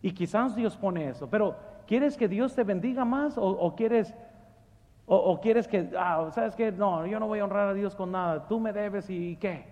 [0.00, 4.12] Y quizás Dios pone eso, pero ¿quieres que Dios te bendiga más o, quieres,
[5.06, 8.10] o, quieres que, ah, sabes que no, yo no voy a honrar a Dios con
[8.10, 9.64] nada, tú me debes y qué?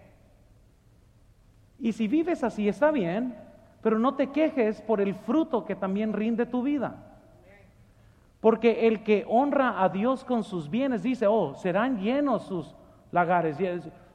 [1.80, 3.34] Y si vives así está bien,
[3.82, 6.96] pero no te quejes por el fruto que también rinde tu vida.
[8.40, 12.74] Porque el que honra a Dios con sus bienes dice, oh, serán llenos sus
[13.12, 13.58] lagares,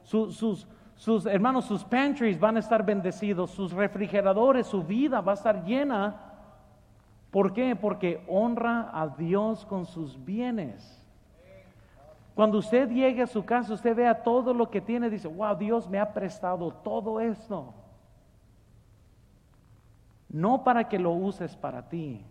[0.02, 5.36] sus, sus, hermanos, sus pantries van a estar bendecidos, sus refrigeradores, su vida va a
[5.36, 6.16] estar llena.
[7.30, 7.76] ¿Por qué?
[7.76, 11.02] Porque honra a Dios con sus bienes.
[12.34, 15.88] Cuando usted llegue a su casa, usted vea todo lo que tiene, dice, wow, Dios
[15.88, 17.72] me ha prestado todo esto.
[20.28, 22.24] No para que lo uses para ti,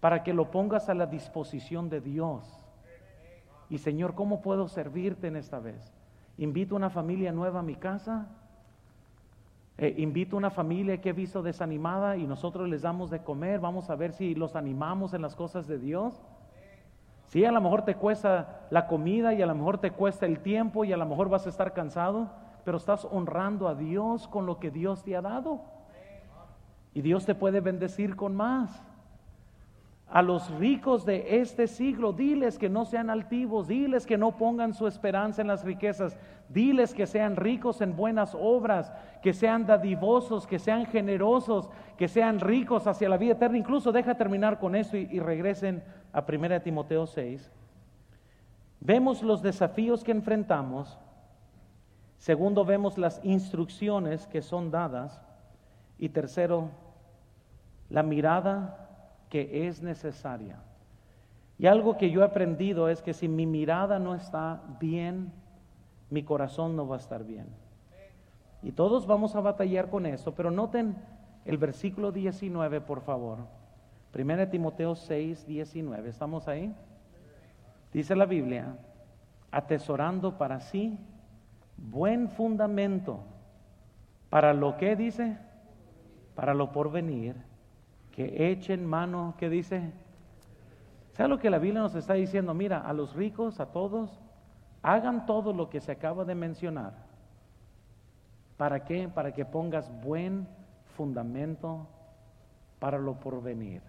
[0.00, 2.44] para que lo pongas a la disposición de Dios.
[3.68, 5.92] Y Señor, ¿cómo puedo servirte en esta vez?
[6.38, 8.28] Invito una familia nueva a mi casa.
[9.78, 13.60] Eh, invito una familia que he visto desanimada y nosotros les damos de comer.
[13.60, 16.24] Vamos a ver si los animamos en las cosas de Dios.
[17.28, 20.40] Sí, a lo mejor te cuesta la comida y a lo mejor te cuesta el
[20.40, 22.30] tiempo y a lo mejor vas a estar cansado,
[22.64, 25.60] pero estás honrando a Dios con lo que Dios te ha dado.
[26.96, 28.82] Y Dios te puede bendecir con más
[30.08, 34.72] a los ricos de este siglo, diles que no sean altivos, diles que no pongan
[34.72, 36.16] su esperanza en las riquezas,
[36.48, 38.90] diles que sean ricos en buenas obras,
[39.20, 41.68] que sean dadivosos, que sean generosos,
[41.98, 43.58] que sean ricos hacia la vida eterna.
[43.58, 45.84] Incluso deja terminar con esto y, regresen
[46.14, 47.52] a 1 Timoteo 6.
[48.80, 50.98] Vemos los desafíos que enfrentamos,
[52.16, 55.20] segundo vemos las instrucciones que son dadas
[55.98, 56.70] y tercero,
[57.90, 58.88] la mirada
[59.30, 60.58] que es necesaria.
[61.58, 65.32] Y algo que yo he aprendido es que si mi mirada no está bien,
[66.10, 67.46] mi corazón no va a estar bien.
[68.62, 70.96] Y todos vamos a batallar con eso, pero noten
[71.44, 73.38] el versículo 19, por favor.
[74.14, 76.08] 1 Timoteo 6, 19.
[76.08, 76.74] ¿Estamos ahí?
[77.92, 78.76] Dice la Biblia,
[79.50, 80.98] atesorando para sí
[81.76, 83.20] buen fundamento
[84.30, 85.38] para lo que dice,
[86.34, 87.36] para lo porvenir
[88.16, 89.92] que echen mano, ¿qué dice?
[91.12, 92.54] ¿Sabe lo que la Biblia nos está diciendo?
[92.54, 94.18] Mira, a los ricos, a todos,
[94.82, 96.94] hagan todo lo que se acaba de mencionar.
[98.56, 99.06] ¿Para qué?
[99.06, 100.48] Para que pongas buen
[100.96, 101.86] fundamento
[102.78, 103.82] para lo porvenir.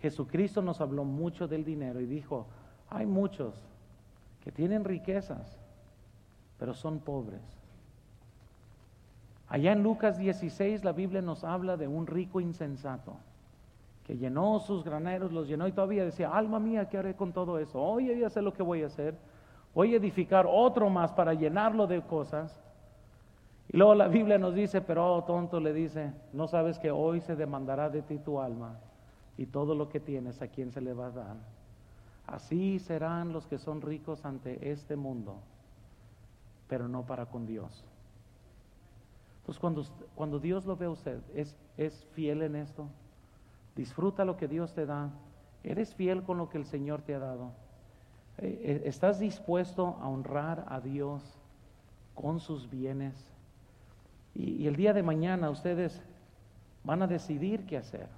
[0.00, 2.46] Jesucristo nos habló mucho del dinero y dijo,
[2.88, 3.54] hay muchos
[4.40, 5.58] que tienen riquezas,
[6.58, 7.63] pero son pobres.
[9.54, 13.14] Allá en Lucas 16 la Biblia nos habla de un rico insensato
[14.04, 17.60] que llenó sus graneros, los llenó y todavía decía, alma mía, ¿qué haré con todo
[17.60, 17.80] eso?
[17.80, 19.14] Hoy ya sé lo que voy a hacer.
[19.72, 22.60] Voy a edificar otro más para llenarlo de cosas.
[23.68, 27.20] Y luego la Biblia nos dice, pero oh, tonto le dice, no sabes que hoy
[27.20, 28.80] se demandará de ti tu alma
[29.38, 31.36] y todo lo que tienes a quién se le va a dar.
[32.26, 35.36] Así serán los que son ricos ante este mundo,
[36.66, 37.84] pero no para con Dios.
[39.44, 39.84] Entonces cuando,
[40.14, 42.88] cuando Dios lo ve a usted, ¿es, ¿es fiel en esto?
[43.76, 45.10] Disfruta lo que Dios te da.
[45.62, 47.50] ¿Eres fiel con lo que el Señor te ha dado?
[48.38, 51.22] Eh, eh, ¿Estás dispuesto a honrar a Dios
[52.14, 53.14] con sus bienes?
[54.34, 56.02] Y, y, el día de mañana ustedes
[56.82, 58.08] van a decidir qué hacer.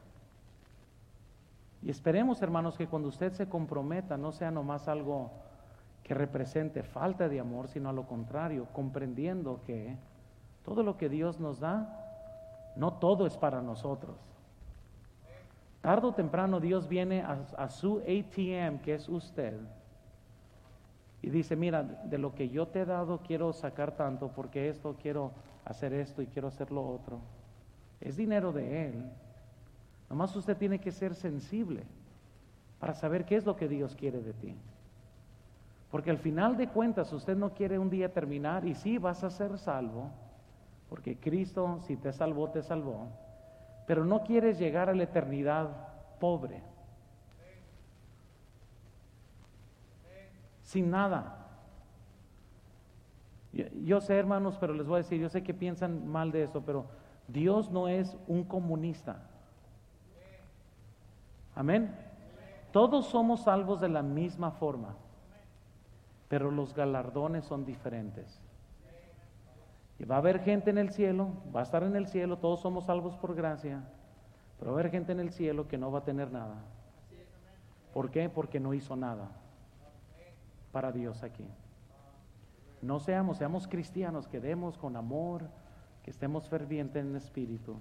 [1.82, 5.32] Y esperemos, hermanos, que cuando usted se comprometa no sea nomás algo
[6.04, 9.96] que represente falta de amor, sino a lo contrario, comprendiendo que
[10.66, 11.88] todo lo que Dios nos da,
[12.74, 14.16] no todo es para nosotros.
[15.80, 19.56] Tardo o temprano Dios viene a, su ATM, que es usted,
[21.22, 24.96] y dice, mira, de lo que yo te he dado quiero sacar tanto, porque esto
[25.00, 25.30] quiero
[25.64, 27.20] hacer esto y quiero hacer lo otro.
[28.00, 29.04] Es dinero de Él.
[30.10, 31.84] Nomás usted tiene que ser sensible
[32.80, 34.56] para saber qué es lo que Dios quiere de ti.
[35.92, 39.30] Porque al final de cuentas usted no quiere un día terminar y sí vas a
[39.30, 40.10] ser salvo,
[40.88, 43.08] porque Cristo, si te salvó, te salvó.
[43.86, 45.68] Pero no quieres llegar a la eternidad
[46.18, 46.62] pobre.
[50.62, 51.46] Sin nada.
[53.84, 56.62] Yo, sé, hermanos, pero les voy a decir, yo sé que piensan mal de eso,
[56.62, 56.86] pero
[57.26, 59.22] Dios no es un comunista.
[61.54, 61.94] Amén.
[62.72, 64.94] Todos somos salvos de la misma forma,
[66.28, 68.42] pero los galardones son diferentes.
[69.98, 72.60] Y va a haber gente en el cielo, va a estar en el cielo, todos
[72.60, 73.82] somos salvos por gracia,
[74.58, 76.56] pero va a haber gente en el cielo que no va a tener nada.
[77.94, 78.28] ¿Por qué?
[78.28, 79.30] Porque no hizo nada
[80.70, 81.48] para Dios aquí.
[82.82, 85.48] No seamos, seamos cristianos, que demos con amor,
[86.02, 87.76] que estemos fervientes en espíritu,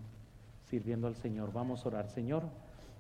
[0.64, 1.52] sirviendo al Señor.
[1.52, 2.44] Vamos a orar, Señor.